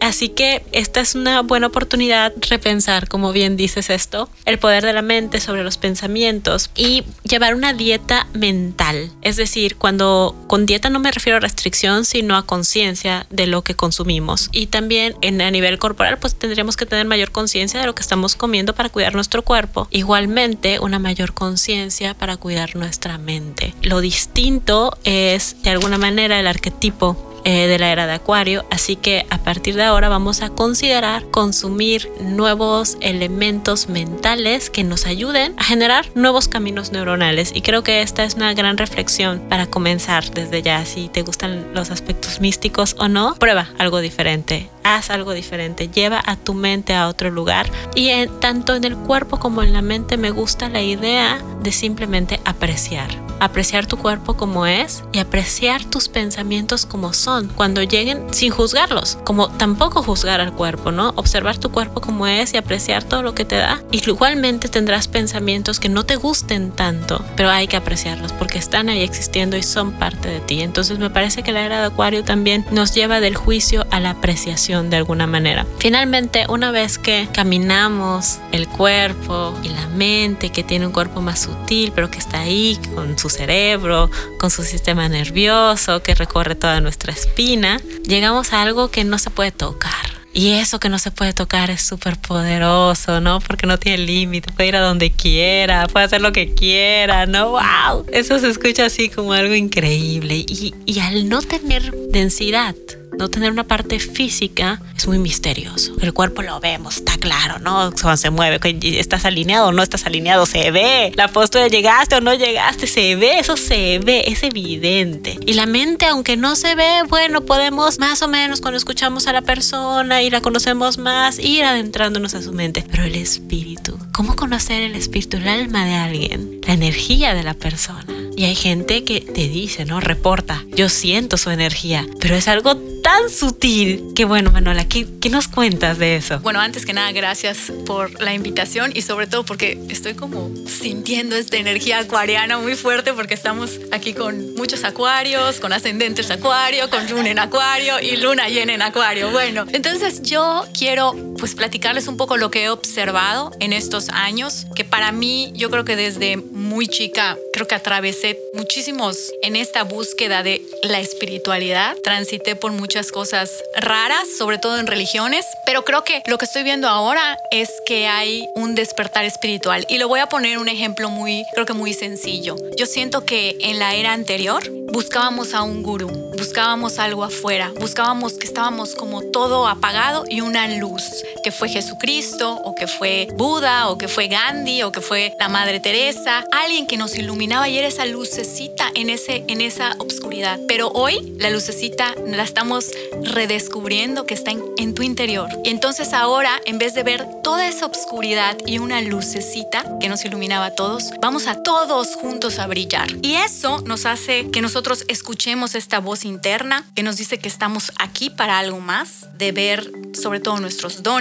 Así 0.00 0.28
que 0.28 0.64
esta 0.72 1.00
es 1.00 1.14
una 1.14 1.42
buena 1.42 1.66
oportunidad 1.66 2.32
repensar, 2.48 3.08
como 3.08 3.32
bien 3.32 3.56
dices 3.56 3.90
esto, 3.90 4.28
el 4.44 4.58
poder 4.58 4.84
de 4.84 4.92
la 4.92 5.02
mente 5.02 5.40
sobre 5.40 5.64
los 5.64 5.76
pensamientos 5.76 6.70
y 6.76 7.04
llevar 7.24 7.54
una 7.54 7.72
dieta 7.72 8.26
mental. 8.32 9.10
Es 9.22 9.36
decir, 9.36 9.76
cuando 9.76 10.36
con 10.46 10.66
dieta 10.66 10.90
no 10.90 11.00
me 11.00 11.10
refiero 11.10 11.38
a 11.38 11.40
restricción, 11.40 12.04
sino 12.04 12.36
a 12.36 12.46
conciencia 12.46 13.26
de 13.30 13.46
lo 13.46 13.62
que 13.62 13.74
consumimos. 13.74 14.48
Y 14.52 14.66
también 14.66 15.16
en, 15.20 15.40
a 15.40 15.50
nivel 15.50 15.78
corporal, 15.78 16.18
pues 16.18 16.34
tendríamos 16.36 16.76
que 16.76 16.86
tener 16.86 17.06
mayor 17.06 17.30
conciencia 17.30 17.80
de 17.80 17.86
lo 17.86 17.94
que 17.94 18.02
estamos 18.02 18.36
comiendo 18.36 18.74
para 18.74 18.88
cuidar 18.88 19.14
nuestro 19.14 19.42
cuerpo. 19.42 19.88
Igualmente, 19.90 20.78
una 20.78 20.98
mayor 20.98 21.34
conciencia 21.34 22.14
para 22.14 22.36
cuidar 22.36 22.76
nuestra 22.76 23.18
mente. 23.18 23.74
Lo 23.82 24.00
distinto 24.00 24.96
es, 25.04 25.56
de 25.62 25.70
alguna 25.70 25.98
manera, 25.98 26.38
el 26.38 26.46
arquetipo 26.46 27.33
eh, 27.44 27.66
de 27.66 27.78
la 27.78 27.90
era 27.90 28.06
de 28.06 28.14
Acuario, 28.14 28.64
así 28.70 28.96
que 28.96 29.26
a 29.30 29.38
partir 29.38 29.74
de 29.74 29.84
ahora 29.84 30.08
vamos 30.08 30.42
a 30.42 30.50
considerar 30.50 31.24
consumir 31.30 32.10
nuevos 32.20 32.96
elementos 33.00 33.88
mentales 33.88 34.70
que 34.70 34.84
nos 34.84 35.06
ayuden 35.06 35.54
a 35.58 35.64
generar 35.64 36.06
nuevos 36.14 36.48
caminos 36.48 36.92
neuronales. 36.92 37.52
Y 37.54 37.62
creo 37.62 37.82
que 37.82 38.02
esta 38.02 38.24
es 38.24 38.34
una 38.34 38.54
gran 38.54 38.78
reflexión 38.78 39.40
para 39.48 39.66
comenzar 39.66 40.30
desde 40.30 40.62
ya, 40.62 40.84
si 40.84 41.08
te 41.08 41.22
gustan 41.22 41.74
los 41.74 41.90
aspectos 41.90 42.40
místicos 42.40 42.96
o 42.98 43.08
no, 43.08 43.34
prueba 43.34 43.68
algo 43.78 44.00
diferente, 44.00 44.70
haz 44.82 45.10
algo 45.10 45.32
diferente, 45.32 45.88
lleva 45.88 46.22
a 46.24 46.36
tu 46.36 46.54
mente 46.54 46.94
a 46.94 47.08
otro 47.08 47.30
lugar. 47.30 47.70
Y 47.94 48.10
tanto 48.40 48.74
en 48.74 48.84
el 48.84 48.96
cuerpo 48.96 49.38
como 49.38 49.62
en 49.62 49.72
la 49.72 49.82
mente 49.82 50.16
me 50.16 50.30
gusta 50.30 50.68
la 50.68 50.82
idea 50.82 51.42
de 51.62 51.72
simplemente 51.72 52.40
apreciar. 52.44 53.08
Apreciar 53.40 53.86
tu 53.86 53.98
cuerpo 53.98 54.36
como 54.36 54.64
es 54.66 55.02
y 55.12 55.18
apreciar 55.18 55.84
tus 55.84 56.08
pensamientos 56.08 56.86
como 56.86 57.12
son, 57.12 57.33
cuando 57.54 57.82
lleguen 57.82 58.32
sin 58.32 58.50
juzgarlos, 58.50 59.18
como 59.24 59.48
tampoco 59.48 60.02
juzgar 60.02 60.40
al 60.40 60.52
cuerpo, 60.52 60.92
¿no? 60.92 61.10
Observar 61.16 61.58
tu 61.58 61.70
cuerpo 61.70 62.00
como 62.00 62.26
es 62.26 62.54
y 62.54 62.56
apreciar 62.56 63.04
todo 63.04 63.22
lo 63.22 63.34
que 63.34 63.44
te 63.44 63.56
da. 63.56 63.82
Y 63.90 64.02
igualmente 64.08 64.68
tendrás 64.68 65.08
pensamientos 65.08 65.80
que 65.80 65.88
no 65.88 66.04
te 66.04 66.16
gusten 66.16 66.70
tanto, 66.70 67.24
pero 67.36 67.50
hay 67.50 67.66
que 67.66 67.76
apreciarlos 67.76 68.32
porque 68.32 68.58
están 68.58 68.88
ahí 68.88 69.02
existiendo 69.02 69.56
y 69.56 69.62
son 69.62 69.92
parte 69.92 70.28
de 70.28 70.40
ti. 70.40 70.60
Entonces 70.60 70.98
me 70.98 71.10
parece 71.10 71.42
que 71.42 71.52
la 71.52 71.64
era 71.64 71.80
de 71.80 71.86
Acuario 71.86 72.24
también 72.24 72.64
nos 72.70 72.94
lleva 72.94 73.20
del 73.20 73.36
juicio 73.36 73.86
a 73.90 74.00
la 74.00 74.10
apreciación 74.10 74.90
de 74.90 74.96
alguna 74.96 75.26
manera. 75.26 75.66
Finalmente, 75.78 76.46
una 76.48 76.70
vez 76.70 76.98
que 76.98 77.28
caminamos 77.32 78.38
el 78.52 78.68
cuerpo 78.68 79.54
y 79.62 79.68
la 79.68 79.86
mente, 79.88 80.50
que 80.50 80.62
tiene 80.62 80.86
un 80.86 80.92
cuerpo 80.92 81.20
más 81.20 81.40
sutil, 81.40 81.92
pero 81.94 82.10
que 82.10 82.18
está 82.18 82.40
ahí 82.40 82.78
con 82.94 83.18
su 83.18 83.28
cerebro, 83.28 84.10
con 84.38 84.50
su 84.50 84.62
sistema 84.62 85.08
nervioso, 85.08 86.02
que 86.02 86.14
recorre 86.14 86.54
toda 86.54 86.80
nuestra 86.80 87.12
espina, 87.26 87.80
llegamos 88.06 88.52
a 88.52 88.62
algo 88.62 88.90
que 88.90 89.04
no 89.04 89.18
se 89.18 89.30
puede 89.30 89.52
tocar 89.52 90.14
y 90.36 90.50
eso 90.54 90.80
que 90.80 90.88
no 90.88 90.98
se 90.98 91.12
puede 91.12 91.32
tocar 91.32 91.70
es 91.70 91.80
súper 91.80 92.18
poderoso, 92.18 93.20
¿no? 93.20 93.38
Porque 93.38 93.68
no 93.68 93.78
tiene 93.78 93.98
límite, 93.98 94.50
puede 94.50 94.70
ir 94.70 94.76
a 94.76 94.80
donde 94.80 95.12
quiera, 95.12 95.86
puede 95.86 96.06
hacer 96.06 96.20
lo 96.20 96.32
que 96.32 96.54
quiera, 96.54 97.26
¿no? 97.26 97.50
¡Wow! 97.50 98.06
Eso 98.12 98.40
se 98.40 98.50
escucha 98.50 98.86
así 98.86 99.08
como 99.08 99.32
algo 99.32 99.54
increíble. 99.54 100.44
Y, 100.48 100.74
y 100.86 100.98
al 100.98 101.28
no 101.28 101.40
tener 101.40 101.88
densidad, 102.10 102.74
no 103.18 103.28
tener 103.28 103.50
una 103.50 103.64
parte 103.64 103.98
física 103.98 104.80
es 104.96 105.06
muy 105.06 105.18
misterioso. 105.18 105.94
El 106.00 106.12
cuerpo 106.12 106.42
lo 106.42 106.60
vemos, 106.60 106.98
está 106.98 107.16
claro, 107.16 107.58
¿no? 107.58 107.92
Cuando 108.00 108.16
se 108.16 108.30
mueve, 108.30 108.58
estás 108.98 109.24
alineado 109.24 109.68
o 109.68 109.72
no 109.72 109.82
estás 109.82 110.06
alineado, 110.06 110.46
se 110.46 110.70
ve. 110.70 111.12
La 111.16 111.28
postura, 111.28 111.68
llegaste 111.68 112.16
o 112.16 112.20
no 112.20 112.34
llegaste, 112.34 112.86
se 112.86 113.16
ve, 113.16 113.38
eso 113.38 113.56
se 113.56 113.98
ve, 113.98 114.24
es 114.26 114.42
evidente. 114.42 115.38
Y 115.46 115.54
la 115.54 115.66
mente, 115.66 116.06
aunque 116.06 116.36
no 116.36 116.56
se 116.56 116.74
ve, 116.74 117.02
bueno, 117.08 117.42
podemos 117.42 117.98
más 117.98 118.22
o 118.22 118.28
menos 118.28 118.60
cuando 118.60 118.78
escuchamos 118.78 119.26
a 119.26 119.32
la 119.32 119.42
persona 119.42 120.22
y 120.22 120.30
la 120.30 120.40
conocemos 120.40 120.98
más, 120.98 121.38
ir 121.38 121.64
adentrándonos 121.64 122.34
a 122.34 122.42
su 122.42 122.52
mente. 122.52 122.84
Pero 122.90 123.04
el 123.04 123.14
espíritu, 123.14 123.98
¿cómo 124.12 124.36
conocer 124.36 124.82
el 124.82 124.94
espíritu, 124.94 125.36
el 125.36 125.48
alma 125.48 125.84
de 125.84 125.94
alguien, 125.94 126.60
la 126.66 126.74
energía 126.74 127.34
de 127.34 127.42
la 127.42 127.54
persona? 127.54 128.23
Y 128.36 128.44
hay 128.44 128.54
gente 128.54 129.04
que 129.04 129.20
te 129.20 129.48
dice, 129.48 129.84
¿no? 129.84 130.00
Reporta, 130.00 130.64
yo 130.74 130.88
siento 130.88 131.36
su 131.36 131.50
energía, 131.50 132.06
pero 132.20 132.34
es 132.34 132.48
algo 132.48 132.76
tan 133.04 133.28
sutil 133.28 134.12
que 134.16 134.24
bueno, 134.24 134.50
Manuela, 134.50 134.88
¿qué, 134.88 135.06
¿qué, 135.20 135.28
nos 135.28 135.46
cuentas 135.46 135.98
de 135.98 136.16
eso? 136.16 136.40
Bueno, 136.40 136.58
antes 136.60 136.86
que 136.86 136.94
nada, 136.94 137.12
gracias 137.12 137.70
por 137.84 138.20
la 138.22 138.32
invitación 138.32 138.92
y 138.94 139.02
sobre 139.02 139.26
todo 139.26 139.44
porque 139.44 139.78
estoy 139.90 140.14
como 140.14 140.50
sintiendo 140.66 141.36
esta 141.36 141.58
energía 141.58 141.98
acuariana 141.98 142.58
muy 142.58 142.76
fuerte 142.76 143.12
porque 143.12 143.34
estamos 143.34 143.78
aquí 143.92 144.14
con 144.14 144.54
muchos 144.54 144.84
acuarios, 144.84 145.60
con 145.60 145.72
ascendentes 145.72 146.30
acuario, 146.30 146.88
con 146.88 147.06
luna 147.08 147.30
en 147.30 147.38
acuario 147.38 148.00
y 148.00 148.16
luna 148.16 148.48
llena 148.48 148.72
en 148.74 148.82
acuario. 148.82 149.30
Bueno, 149.30 149.66
entonces 149.72 150.22
yo 150.22 150.64
quiero 150.76 151.33
pues 151.38 151.54
platicarles 151.54 152.08
un 152.08 152.16
poco 152.16 152.36
lo 152.36 152.50
que 152.50 152.64
he 152.64 152.68
observado 152.68 153.50
en 153.60 153.72
estos 153.72 154.08
años, 154.08 154.66
que 154.74 154.84
para 154.84 155.12
mí 155.12 155.52
yo 155.54 155.70
creo 155.70 155.84
que 155.84 155.96
desde 155.96 156.36
muy 156.36 156.88
chica 156.88 157.36
creo 157.52 157.66
que 157.66 157.74
atravesé 157.74 158.38
muchísimos 158.54 159.32
en 159.42 159.56
esta 159.56 159.84
búsqueda 159.84 160.42
de 160.42 160.62
la 160.82 161.00
espiritualidad, 161.00 161.96
transité 162.02 162.56
por 162.56 162.72
muchas 162.72 163.12
cosas 163.12 163.50
raras, 163.76 164.28
sobre 164.36 164.58
todo 164.58 164.78
en 164.78 164.86
religiones, 164.86 165.46
pero 165.66 165.84
creo 165.84 166.04
que 166.04 166.22
lo 166.26 166.38
que 166.38 166.44
estoy 166.44 166.62
viendo 166.62 166.88
ahora 166.88 167.38
es 167.50 167.70
que 167.86 168.06
hay 168.06 168.48
un 168.54 168.74
despertar 168.74 169.24
espiritual. 169.24 169.86
Y 169.88 169.98
lo 169.98 170.08
voy 170.08 170.20
a 170.20 170.28
poner 170.28 170.58
un 170.58 170.68
ejemplo 170.68 171.10
muy, 171.10 171.44
creo 171.52 171.66
que 171.66 171.72
muy 171.72 171.94
sencillo. 171.94 172.56
Yo 172.76 172.86
siento 172.86 173.24
que 173.24 173.56
en 173.60 173.78
la 173.78 173.94
era 173.94 174.12
anterior 174.12 174.62
buscábamos 174.92 175.54
a 175.54 175.62
un 175.62 175.82
gurú, 175.82 176.08
buscábamos 176.36 176.98
algo 176.98 177.24
afuera, 177.24 177.72
buscábamos 177.80 178.34
que 178.34 178.46
estábamos 178.46 178.94
como 178.94 179.22
todo 179.22 179.66
apagado 179.66 180.24
y 180.28 180.40
una 180.40 180.68
luz, 180.68 181.02
que 181.42 181.52
fue 181.52 181.68
Jesucristo 181.68 182.52
o 182.64 182.74
que 182.74 182.86
fue 182.86 183.28
Buda 183.36 183.88
o 183.88 183.98
que 183.98 184.08
fue 184.08 184.28
Gandhi 184.28 184.82
o 184.82 184.92
que 184.92 185.00
fue 185.00 185.34
la 185.38 185.48
Madre 185.48 185.80
Teresa, 185.80 186.44
alguien 186.52 186.86
que 186.86 186.96
nos 186.96 187.16
iluminaba 187.16 187.68
y 187.68 187.78
era 187.78 187.88
esa 187.88 188.06
lucecita 188.06 188.90
en, 188.94 189.10
ese, 189.10 189.44
en 189.48 189.60
esa 189.60 189.94
obscuridad. 189.98 190.58
Pero 190.68 190.88
hoy 190.88 191.34
la 191.38 191.50
lucecita 191.50 192.14
la 192.26 192.42
estamos 192.42 192.90
redescubriendo 193.22 194.26
que 194.26 194.34
está 194.34 194.50
en, 194.50 194.62
en 194.76 194.94
tu 194.94 195.02
interior. 195.02 195.48
Y 195.64 195.70
entonces 195.70 196.12
ahora, 196.12 196.60
en 196.64 196.78
vez 196.78 196.94
de 196.94 197.02
ver 197.02 197.26
toda 197.42 197.66
esa 197.66 197.86
obscuridad 197.86 198.56
y 198.66 198.78
una 198.78 199.00
lucecita 199.00 199.84
que 200.00 200.08
nos 200.08 200.24
iluminaba 200.24 200.66
a 200.66 200.74
todos, 200.74 201.10
vamos 201.20 201.46
a 201.46 201.62
todos 201.62 202.16
juntos 202.16 202.58
a 202.58 202.66
brillar. 202.66 203.08
Y 203.22 203.34
eso 203.34 203.80
nos 203.80 204.06
hace 204.06 204.50
que 204.50 204.60
nosotros 204.60 205.04
escuchemos 205.08 205.74
esta 205.74 206.00
voz 206.00 206.24
interna 206.24 206.84
que 206.94 207.02
nos 207.02 207.16
dice 207.16 207.38
que 207.38 207.48
estamos 207.48 207.92
aquí 207.98 208.30
para 208.30 208.58
algo 208.58 208.80
más, 208.80 209.28
de 209.38 209.52
ver 209.52 209.90
sobre 210.14 210.40
todo 210.40 210.58
nuestros 210.60 211.02
dones 211.02 211.13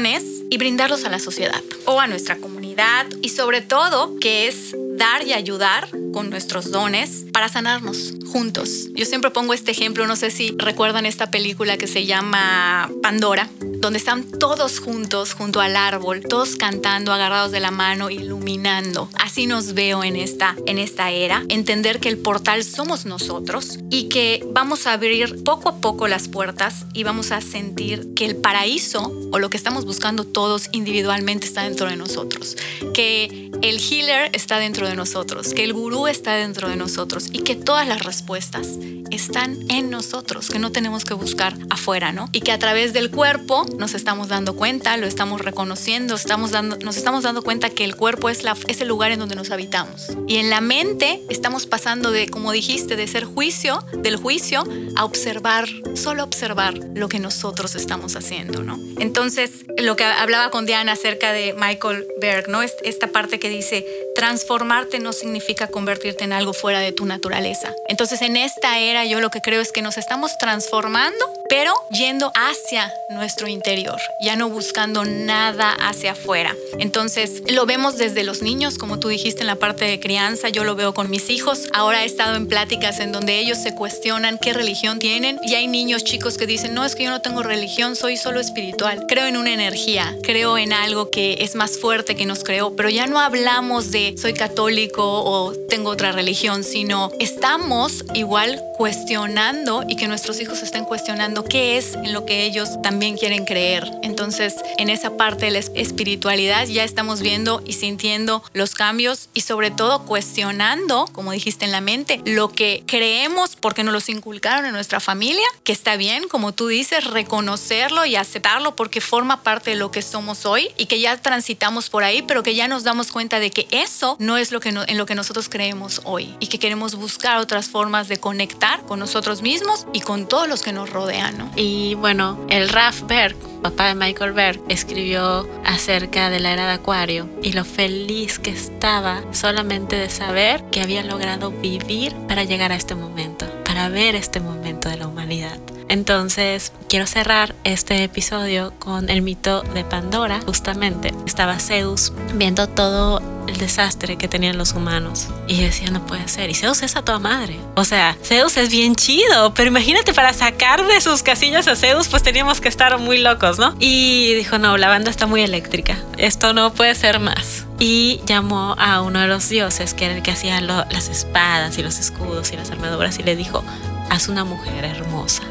y 0.50 0.58
brindarlos 0.58 1.06
a 1.06 1.10
la 1.10 1.20
sociedad 1.20 1.62
o 1.86 2.00
a 2.00 2.08
nuestra 2.08 2.38
comunidad 2.38 3.06
y 3.22 3.30
sobre 3.30 3.62
todo 3.62 4.16
que 4.20 4.48
es 4.48 4.76
dar 4.98 5.28
y 5.28 5.34
ayudar 5.34 5.88
con 6.14 6.32
nuestros 6.32 6.72
dones 6.72 7.26
para 7.32 7.48
sanarnos 7.48 8.14
juntos. 8.32 8.88
Yo 8.96 9.06
siempre 9.06 9.30
pongo 9.30 9.54
este 9.54 9.72
ejemplo, 9.72 10.08
no 10.08 10.16
sé 10.16 10.32
si 10.32 10.56
recuerdan 10.58 11.06
esta 11.06 11.30
película 11.30 11.78
que 11.78 11.86
se 11.88 12.06
llama 12.06 12.90
Pandora, 13.04 13.50
donde 13.60 14.00
están 14.00 14.24
todos 14.24 14.80
juntos 14.80 15.34
junto 15.34 15.62
al 15.62 15.76
árbol, 15.76 16.22
todos 16.22 16.56
cantando, 16.56 17.14
agarrados 17.14 17.52
de 17.52 17.60
la 17.60 17.72
mano, 17.72 18.10
iluminando. 18.10 19.10
Así 19.20 19.46
nos 19.46 19.74
veo 19.74 20.04
en 20.04 20.16
esta 20.16 20.56
en 20.66 20.80
esta 20.80 21.12
era, 21.12 21.44
entender 21.50 22.00
que 22.00 22.10
el 22.10 22.18
portal 22.18 22.64
somos 22.64 23.06
nosotros 23.06 23.78
y 23.92 24.10
que 24.10 24.44
vamos 24.54 24.86
a 24.86 24.94
abrir 24.94 25.44
poco 25.44 25.70
a 25.70 25.78
poco 25.78 26.08
las 26.08 26.28
puertas 26.28 26.86
y 26.94 27.04
vamos 27.04 27.32
a 27.32 27.42
sentir 27.42 28.14
que 28.14 28.26
el 28.26 28.36
paraíso 28.36 29.12
o 29.32 29.40
lo 29.40 29.50
que 29.50 29.58
estamos 29.58 29.86
buscando 29.86 30.26
todos 30.26 30.70
individualmente 30.72 31.48
está 31.48 31.64
dentro 31.64 31.90
de 31.90 31.96
nosotros, 31.96 32.56
que 32.94 33.50
el 33.64 33.80
healer 33.80 34.30
está 34.34 34.60
dentro 34.60 34.90
de 34.90 34.96
nosotros, 34.96 35.54
que 35.54 35.64
el 35.64 35.72
gurú 35.72 36.08
está 36.08 36.36
dentro 36.36 36.68
de 36.68 36.76
nosotros 36.76 37.30
y 37.32 37.44
que 37.44 37.56
todas 37.56 37.88
las 37.88 38.04
respuestas 38.04 38.68
están 39.10 39.58
en 39.70 39.90
nosotros, 39.90 40.50
que 40.50 40.60
no 40.60 40.72
tenemos 40.72 41.06
que 41.06 41.14
buscar 41.14 41.56
afuera, 41.70 42.12
¿no? 42.12 42.28
Y 42.34 42.42
que 42.42 42.52
a 42.52 42.60
través 42.60 42.92
del 42.92 43.10
cuerpo 43.10 43.66
nos 43.78 43.94
estamos 43.94 44.28
dando 44.28 44.56
cuenta, 44.56 44.98
lo 44.98 45.08
estamos 45.08 45.40
reconociendo, 45.40 46.16
estamos 46.16 46.52
dando, 46.52 46.78
nos 46.78 46.98
estamos 46.98 47.24
dando 47.24 47.42
cuenta 47.42 47.70
que 47.70 47.86
el 47.86 47.96
cuerpo 47.96 48.30
es, 48.30 48.44
la, 48.44 48.58
el 48.68 48.88
lugar 48.88 49.12
en 49.12 49.20
donde 49.20 49.36
nos 49.36 49.52
habitamos. 49.52 50.08
Y 50.28 50.38
en 50.38 50.50
la 50.50 50.60
mente 50.60 51.22
estamos 51.30 51.66
pasando 51.66 52.12
de, 52.12 52.28
como 52.28 52.52
dijiste, 52.52 52.98
de 52.98 53.08
ser 53.08 53.24
juicio, 53.24 53.86
del 53.94 54.18
juicio, 54.18 54.66
a 54.98 55.06
observar, 55.06 55.70
solo 55.94 56.24
observar 56.24 56.78
lo 56.96 57.08
que 57.08 57.20
nosotros 57.20 57.76
estamos 57.76 58.18
haciendo, 58.18 58.64
¿no? 58.64 58.78
Entonces, 59.00 59.66
lo 59.78 59.96
que 59.96 60.04
hablaba 60.04 60.50
con 60.50 60.66
Diana 60.66 60.94
acerca 60.94 61.32
de 61.32 61.54
Michael 61.54 62.06
Berg, 62.20 62.50
¿no? 62.50 62.62
Esta 62.62 63.08
parte 63.08 63.40
que 63.40 63.53
dice, 63.54 63.86
transformarte 64.16 65.00
no 65.00 65.14
significa 65.14 65.68
convertirte 65.68 66.24
en 66.24 66.34
algo 66.34 66.54
fuera 66.54 66.80
de 66.80 66.92
tu 66.92 67.06
naturaleza. 67.06 67.74
Entonces, 67.88 68.22
en 68.22 68.38
esta 68.38 68.80
era 68.80 69.06
yo 69.06 69.20
lo 69.20 69.30
que 69.30 69.42
creo 69.42 69.62
es 69.62 69.72
que 69.72 69.82
nos 69.82 69.98
estamos 69.98 70.38
transformando, 70.38 71.26
pero 71.50 71.74
yendo 71.92 72.32
hacia 72.36 72.94
nuestro 73.10 73.48
interior, 73.48 74.00
ya 74.22 74.36
no 74.36 74.50
buscando 74.50 75.06
nada 75.06 75.74
hacia 75.74 76.12
afuera. 76.12 76.56
Entonces, 76.80 77.44
lo 77.52 77.66
vemos 77.66 77.98
desde 77.98 78.24
los 78.24 78.42
niños, 78.42 78.78
como 78.78 79.00
tú 79.00 79.10
dijiste 79.10 79.42
en 79.42 79.48
la 79.48 79.56
parte 79.56 79.86
de 79.86 80.00
crianza, 80.00 80.50
yo 80.50 80.64
lo 80.64 80.76
veo 80.76 80.94
con 80.94 81.10
mis 81.10 81.30
hijos. 81.30 81.68
Ahora 81.74 82.04
he 82.04 82.06
estado 82.06 82.36
en 82.36 82.48
pláticas 82.48 83.00
en 83.00 83.12
donde 83.12 83.40
ellos 83.40 83.58
se 83.58 83.76
cuestionan 83.76 84.38
qué 84.38 84.54
religión 84.54 85.00
tienen 85.00 85.40
y 85.44 85.56
hay 85.56 85.68
niños 85.68 86.04
chicos 86.04 86.38
que 86.38 86.48
dicen, 86.48 86.74
no, 86.74 86.86
es 86.86 86.96
que 86.96 87.04
yo 87.04 87.10
no 87.10 87.22
tengo 87.22 87.44
religión, 87.44 87.96
soy 87.96 88.18
solo 88.18 88.40
espiritual. 88.40 89.06
Creo 89.08 89.28
en 89.28 89.38
una 89.38 89.54
energía, 89.54 90.16
creo 90.24 90.58
en 90.58 90.74
algo 90.74 91.12
que 91.12 91.38
es 91.40 91.56
más 91.56 91.78
fuerte 91.80 92.16
que 92.16 92.26
nos 92.26 92.44
creó, 92.44 92.76
pero 92.76 92.90
ya 92.90 93.08
no 93.08 93.20
hablamos 93.20 93.43
de 93.44 94.16
soy 94.18 94.34
católico 94.34 95.04
o 95.04 95.52
tengo 95.68 95.90
otra 95.90 96.14
religión, 96.14 96.64
sino 96.64 97.12
estamos 97.20 98.06
igual 98.14 98.62
cuestionando 98.78 99.84
y 99.88 99.98
que 99.98 100.08
nuestros 100.08 100.40
hijos 100.40 100.64
estén 100.64 100.86
cuestionando 100.86 101.44
qué 101.44 101.78
es 101.78 101.96
en 101.96 102.14
lo 102.14 102.26
que 102.26 102.46
ellos 102.46 102.82
también 102.82 103.18
quieren 103.18 103.44
creer. 103.44 103.92
Entonces, 104.02 104.56
en 104.78 104.90
esa 104.90 105.18
parte 105.18 105.46
de 105.46 105.52
la 105.52 105.60
espiritualidad 105.60 106.68
ya 106.68 106.86
estamos 106.86 107.22
viendo 107.22 107.62
y 107.66 107.74
sintiendo 107.74 108.44
los 108.54 108.76
cambios 108.76 109.28
y 109.34 109.42
sobre 109.42 109.72
todo 109.72 110.06
cuestionando, 110.06 111.06
como 111.12 111.34
dijiste 111.34 111.66
en 111.66 111.72
la 111.72 111.82
mente, 111.82 112.22
lo 112.26 112.50
que 112.50 112.84
creemos 112.88 113.58
porque 113.58 113.84
nos 113.84 113.94
los 113.94 114.08
inculcaron 114.08 114.66
en 114.66 114.72
nuestra 114.72 115.02
familia, 115.02 115.46
que 115.64 115.74
está 115.74 115.98
bien, 115.98 116.30
como 116.30 116.54
tú 116.54 116.68
dices, 116.68 117.04
reconocerlo 117.04 118.06
y 118.06 118.16
aceptarlo 118.16 118.76
porque 118.78 119.02
forma 119.02 119.44
parte 119.44 119.72
de 119.72 119.76
lo 119.76 119.92
que 119.92 120.02
somos 120.02 120.46
hoy 120.46 120.70
y 120.78 120.86
que 120.86 121.02
ya 121.02 121.18
transitamos 121.18 121.90
por 121.90 122.06
ahí, 122.06 122.22
pero 122.22 122.42
que 122.42 122.56
ya 122.56 122.70
nos 122.70 122.84
damos 122.84 123.12
cuenta 123.12 123.33
cuenta 123.34 123.40
de 123.40 123.52
que 123.52 123.68
eso 123.72 124.16
no 124.20 124.38
es 124.38 124.52
lo 124.52 124.60
que 124.60 124.70
en 124.70 124.98
lo 124.98 125.06
que 125.06 125.16
nosotros 125.16 125.50
creemos 125.50 126.02
hoy 126.04 126.36
y 126.40 126.48
que 126.48 126.60
queremos 126.60 126.96
buscar 126.96 127.38
otras 127.38 127.68
formas 127.68 128.08
de 128.08 128.18
conectar 128.18 128.82
con 128.86 129.00
nosotros 129.00 129.42
mismos 129.42 129.88
y 129.92 130.02
con 130.02 130.28
todos 130.28 130.48
los 130.48 130.62
que 130.62 130.72
nos 130.72 130.90
rodean. 130.90 131.52
Y 131.56 131.96
bueno, 131.96 132.40
el 132.50 132.70
Raf 132.70 133.02
Berg, 133.08 133.36
papá 133.64 133.88
de 133.88 133.96
Michael 133.96 134.34
Berg, 134.34 134.62
escribió 134.70 135.50
acerca 135.66 136.30
de 136.30 136.40
la 136.42 136.54
era 136.54 136.68
de 136.68 136.74
Acuario 136.74 137.28
y 137.42 137.54
lo 137.54 137.66
feliz 137.66 138.38
que 138.38 138.52
estaba 138.52 139.24
solamente 139.32 139.96
de 139.96 140.10
saber 140.10 140.64
que 140.70 140.82
había 140.82 141.04
logrado 141.04 141.50
vivir 141.50 142.14
para 142.28 142.44
llegar 142.44 142.72
a 142.72 142.76
este 142.76 142.94
momento, 142.94 143.48
para 143.64 143.90
ver 143.90 144.16
este 144.16 144.42
momento 144.42 144.90
de 144.90 144.98
la 144.98 145.08
humanidad. 145.08 145.60
Entonces, 145.94 146.72
quiero 146.90 147.06
cerrar 147.06 147.54
este 147.64 148.04
episodio 148.04 148.74
con 148.80 149.12
el 149.12 149.22
mito 149.22 149.62
de 149.62 149.84
Pandora. 149.84 150.40
Justamente 150.44 151.14
estaba 151.28 151.60
Zeus 151.60 152.14
viendo 152.34 152.68
todo 152.68 153.22
el 153.46 153.58
desastre 153.58 154.18
que 154.18 154.28
tenían 154.28 154.58
los 154.58 154.74
humanos 154.74 155.28
y 155.48 155.62
decía, 155.62 155.92
no 155.92 156.04
puede 156.04 156.28
ser. 156.28 156.50
Y 156.50 156.56
Zeus 156.56 156.82
es 156.82 156.96
a 156.96 157.04
toda 157.04 157.20
madre. 157.20 157.60
O 157.76 157.86
sea, 157.86 158.18
Zeus 158.24 158.58
es 158.58 158.72
bien 158.72 158.96
chido, 158.96 159.54
pero 159.54 159.68
imagínate 159.68 160.16
para 160.16 160.34
sacar 160.34 160.84
de 160.84 161.00
sus 161.00 161.22
casillas 161.22 161.68
a 161.68 161.76
Zeus, 161.76 162.08
pues 162.08 162.24
teníamos 162.24 162.60
que 162.60 162.70
estar 162.70 162.98
muy 162.98 163.20
locos, 163.20 163.60
¿no? 163.60 163.76
Y 163.78 164.34
dijo, 164.34 164.58
no, 164.58 164.78
la 164.78 164.88
banda 164.88 165.12
está 165.12 165.28
muy 165.28 165.44
eléctrica. 165.44 166.00
Esto 166.18 166.54
no 166.54 166.74
puede 166.74 166.96
ser 166.96 167.20
más 167.20 167.68
y 167.78 168.20
llamó 168.26 168.76
a 168.80 169.02
uno 169.02 169.20
de 169.20 169.28
los 169.28 169.48
dioses, 169.48 169.94
que 169.94 170.06
era 170.06 170.16
el 170.16 170.24
que 170.24 170.32
hacía 170.32 170.60
las 170.60 171.10
espadas 171.10 171.78
y 171.78 171.84
los 171.84 172.00
escudos 172.00 172.52
y 172.52 172.56
las 172.56 172.72
armaduras, 172.72 173.20
y 173.20 173.24
le 173.24 173.36
dijo, 173.36 173.64
haz 174.10 174.28
una 174.28 174.44
mujer 174.44 174.86
hermosa. 174.86 175.44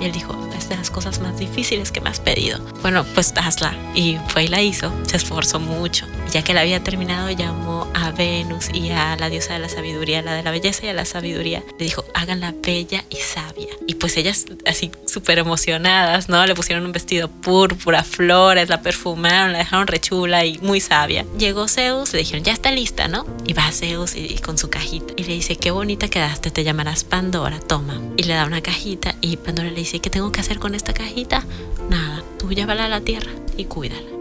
Y 0.00 0.06
él 0.06 0.12
dijo, 0.12 0.34
es 0.56 0.68
de 0.68 0.76
las 0.76 0.90
cosas 0.90 1.20
más 1.20 1.38
difíciles 1.38 1.92
que 1.92 2.00
me 2.00 2.10
has 2.10 2.20
pedido. 2.20 2.58
Bueno, 2.82 3.04
pues 3.14 3.32
hazla. 3.36 3.74
Y 3.94 4.18
fue 4.28 4.44
y 4.44 4.48
la 4.48 4.62
hizo. 4.62 4.92
Se 5.06 5.16
esforzó 5.16 5.60
mucho. 5.60 6.06
Y 6.30 6.34
ya 6.34 6.42
que 6.42 6.54
la 6.54 6.60
había 6.60 6.80
terminado, 6.80 7.28
llamó 7.30 7.88
a 7.92 8.12
Venus 8.12 8.68
y 8.72 8.90
a 8.90 9.16
la 9.16 9.28
diosa 9.28 9.54
de 9.54 9.58
la 9.58 9.68
sabiduría, 9.68 10.22
la 10.22 10.34
de 10.34 10.44
la 10.44 10.52
belleza 10.52 10.86
y 10.86 10.88
a 10.88 10.92
la 10.92 11.04
sabiduría. 11.04 11.64
Le 11.76 11.86
dijo, 11.86 12.04
háganla 12.14 12.54
bella 12.62 13.04
y 13.10 13.16
sabia. 13.16 13.66
Y 13.88 13.96
pues 13.96 14.16
ellas 14.16 14.46
así 14.64 14.92
súper 15.06 15.38
emocionadas, 15.38 16.28
¿no? 16.28 16.46
Le 16.46 16.54
pusieron 16.54 16.86
un 16.86 16.92
vestido 16.92 17.26
púrpura, 17.26 18.04
flores, 18.04 18.68
la 18.68 18.80
perfumaron, 18.80 19.50
la 19.50 19.58
dejaron 19.58 19.88
rechula 19.88 20.44
y 20.44 20.58
muy 20.58 20.78
sabia. 20.78 21.26
Llegó 21.36 21.66
Zeus, 21.66 22.12
le 22.12 22.20
dijeron, 22.20 22.44
ya 22.44 22.52
está 22.52 22.70
lista, 22.70 23.08
¿no? 23.08 23.26
Y 23.44 23.52
va 23.52 23.72
Zeus 23.72 24.14
y, 24.14 24.36
con 24.36 24.56
su 24.56 24.70
cajita. 24.70 25.12
Y 25.16 25.24
le 25.24 25.32
dice, 25.32 25.56
qué 25.56 25.72
bonita 25.72 26.06
quedaste, 26.06 26.52
te 26.52 26.62
llamarás 26.62 27.02
Pandora, 27.02 27.58
toma. 27.58 28.00
Y 28.16 28.22
le 28.22 28.34
da 28.34 28.44
una 28.44 28.60
cajita 28.60 29.16
y 29.20 29.36
Pandora 29.36 29.70
le 29.70 29.80
dice, 29.80 29.98
¿qué 29.98 30.10
tengo 30.10 30.30
que 30.30 30.40
hacer 30.40 30.60
con 30.60 30.76
esta 30.76 30.92
cajita? 30.92 31.44
Nada, 31.88 32.22
tú 32.38 32.52
llévala 32.52 32.84
a 32.84 32.88
la 32.88 33.00
tierra 33.00 33.32
y 33.56 33.64
cuídala. 33.64 34.19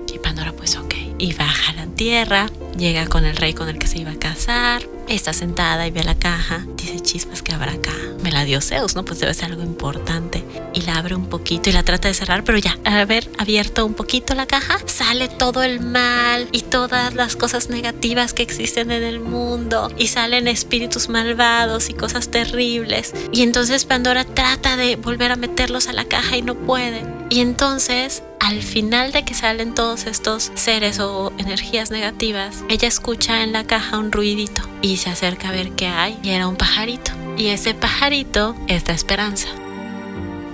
Y 1.19 1.34
baja 1.34 1.73
la 1.73 1.86
tierra, 1.86 2.47
llega 2.77 3.05
con 3.08 3.25
el 3.25 3.36
rey 3.36 3.53
con 3.53 3.67
el 3.67 3.77
que 3.77 3.88
se 3.88 3.99
iba 3.99 4.12
a 4.12 4.19
casar, 4.19 4.82
está 5.10 5.34
sentada 5.34 5.86
y 5.86 5.91
ve 5.91 6.03
la 6.05 6.15
caja, 6.15 6.65
dice 6.77 7.01
chispas 7.01 7.41
que 7.41 7.53
habrá 7.53 7.73
acá. 7.73 7.91
Me 8.23 8.32
la 8.32 8.45
dio 8.45 8.62
Zeus, 8.62 8.95
¿no? 8.95 9.03
Pues 9.03 9.19
debe 9.19 9.34
ser 9.34 9.45
algo 9.45 9.63
importante. 9.63 10.45
Y 10.73 10.82
la 10.82 10.97
abre 10.97 11.15
un 11.15 11.27
poquito 11.27 11.69
y 11.69 11.73
la 11.73 11.84
trata 11.84 12.08
de 12.08 12.13
cerrar, 12.13 12.43
pero 12.45 12.58
ya, 12.58 12.77
al 12.86 12.99
haber 12.99 13.29
abierto 13.38 13.86
un 13.86 13.95
poquito 13.95 14.34
la 14.34 14.45
caja, 14.45 14.77
sale 14.86 15.27
todo 15.27 15.63
el 15.63 15.82
mal 15.82 16.47
y 16.51 16.62
todas 16.62 17.13
las 17.15 17.36
cosas 17.36 17.69
negativas 17.69 18.34
que 18.34 18.43
existen 18.43 18.91
en 18.91 19.03
el 19.03 19.19
mundo. 19.19 19.91
Y 19.97 20.08
salen 20.08 20.47
espíritus 20.47 21.10
malvados 21.10 21.89
y 21.89 21.93
cosas 21.93 22.29
terribles. 22.29 23.13
Y 23.34 23.41
entonces 23.41 23.86
Pandora 23.86 24.23
trata 24.23 24.77
de 24.77 24.95
volver 24.95 25.32
a 25.32 25.36
meterlos 25.36 25.89
a 25.89 25.93
la 25.93 26.05
caja 26.05 26.38
y 26.38 26.43
no 26.43 26.55
puede. 26.55 27.03
Y 27.29 27.41
entonces 27.41 28.23
al 28.39 28.63
final 28.63 29.12
de 29.12 29.23
que 29.23 29.34
salen 29.34 29.75
todos 29.75 30.06
estos 30.06 30.52
seres 30.56 30.99
o 30.99 31.32
energías 31.38 31.91
negativas, 31.91 32.63
ella 32.69 32.88
escucha 32.88 33.43
en 33.43 33.52
la 33.52 33.65
caja 33.65 33.97
un 33.97 34.12
ruidito 34.12 34.62
y 34.82 34.97
se 34.97 35.10
acerca 35.10 35.49
a 35.49 35.52
ver 35.52 35.71
qué 35.71 35.88
hay 35.88 36.17
y 36.23 36.30
era 36.30 36.47
un 36.47 36.56
pajarito. 36.56 37.12
Y 37.38 37.47
ese 37.47 37.73
pajarito 37.73 38.56
es 38.67 38.88
la 38.88 38.93
esperanza 38.93 39.49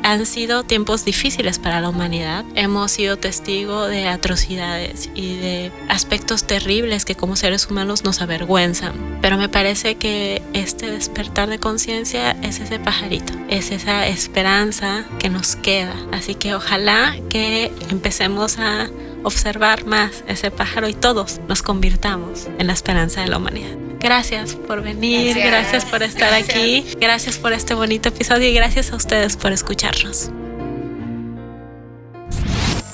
han 0.05 0.27
sido 0.27 0.61
tiempos 0.61 1.03
difíciles 1.03 1.57
para 1.57 1.81
la 1.81 1.89
humanidad. 1.89 2.45
Hemos 2.53 2.91
sido 2.91 3.17
testigo 3.17 3.87
de 3.87 4.07
atrocidades 4.07 5.09
y 5.15 5.35
de 5.35 5.71
aspectos 5.89 6.45
terribles 6.45 7.05
que 7.05 7.15
como 7.15 7.35
seres 7.35 7.67
humanos 7.71 8.03
nos 8.03 8.21
avergüenzan. 8.21 8.93
Pero 9.23 9.37
me 9.37 9.49
parece 9.49 9.95
que 9.95 10.43
este 10.53 10.91
despertar 10.91 11.49
de 11.49 11.57
conciencia 11.57 12.33
es 12.43 12.59
ese 12.59 12.77
pajarito, 12.77 13.33
es 13.49 13.71
esa 13.71 14.05
esperanza 14.05 15.05
que 15.17 15.31
nos 15.31 15.55
queda. 15.55 15.95
Así 16.11 16.35
que 16.35 16.53
ojalá 16.53 17.15
que 17.31 17.71
empecemos 17.89 18.59
a 18.59 18.91
observar 19.23 19.85
más 19.87 20.23
ese 20.27 20.51
pájaro 20.51 20.87
y 20.87 20.93
todos 20.93 21.41
nos 21.47 21.63
convirtamos 21.63 22.47
en 22.59 22.67
la 22.67 22.73
esperanza 22.73 23.21
de 23.21 23.27
la 23.29 23.37
humanidad. 23.37 23.84
Gracias 24.05 24.53
por 24.53 24.83
venir, 24.83 25.35
gracias, 25.35 25.83
por 25.83 26.03
estar 26.03 26.31
aquí, 26.31 26.85
gracias 26.99 27.39
por 27.39 27.53
este 27.53 27.73
bonito 27.73 28.09
episodio 28.09 28.47
y 28.47 28.53
gracias 28.53 28.91
a 28.91 28.97
ustedes 28.97 29.35
por 29.35 29.51
escucharnos. 29.51 30.29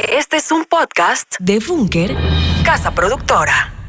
Este 0.10 0.38
es 0.38 0.50
un 0.54 0.63
podcast 0.63 1.36
de 1.38 1.60
Bunker, 1.60 2.15
casa 2.63 2.91
productora. 2.91 3.81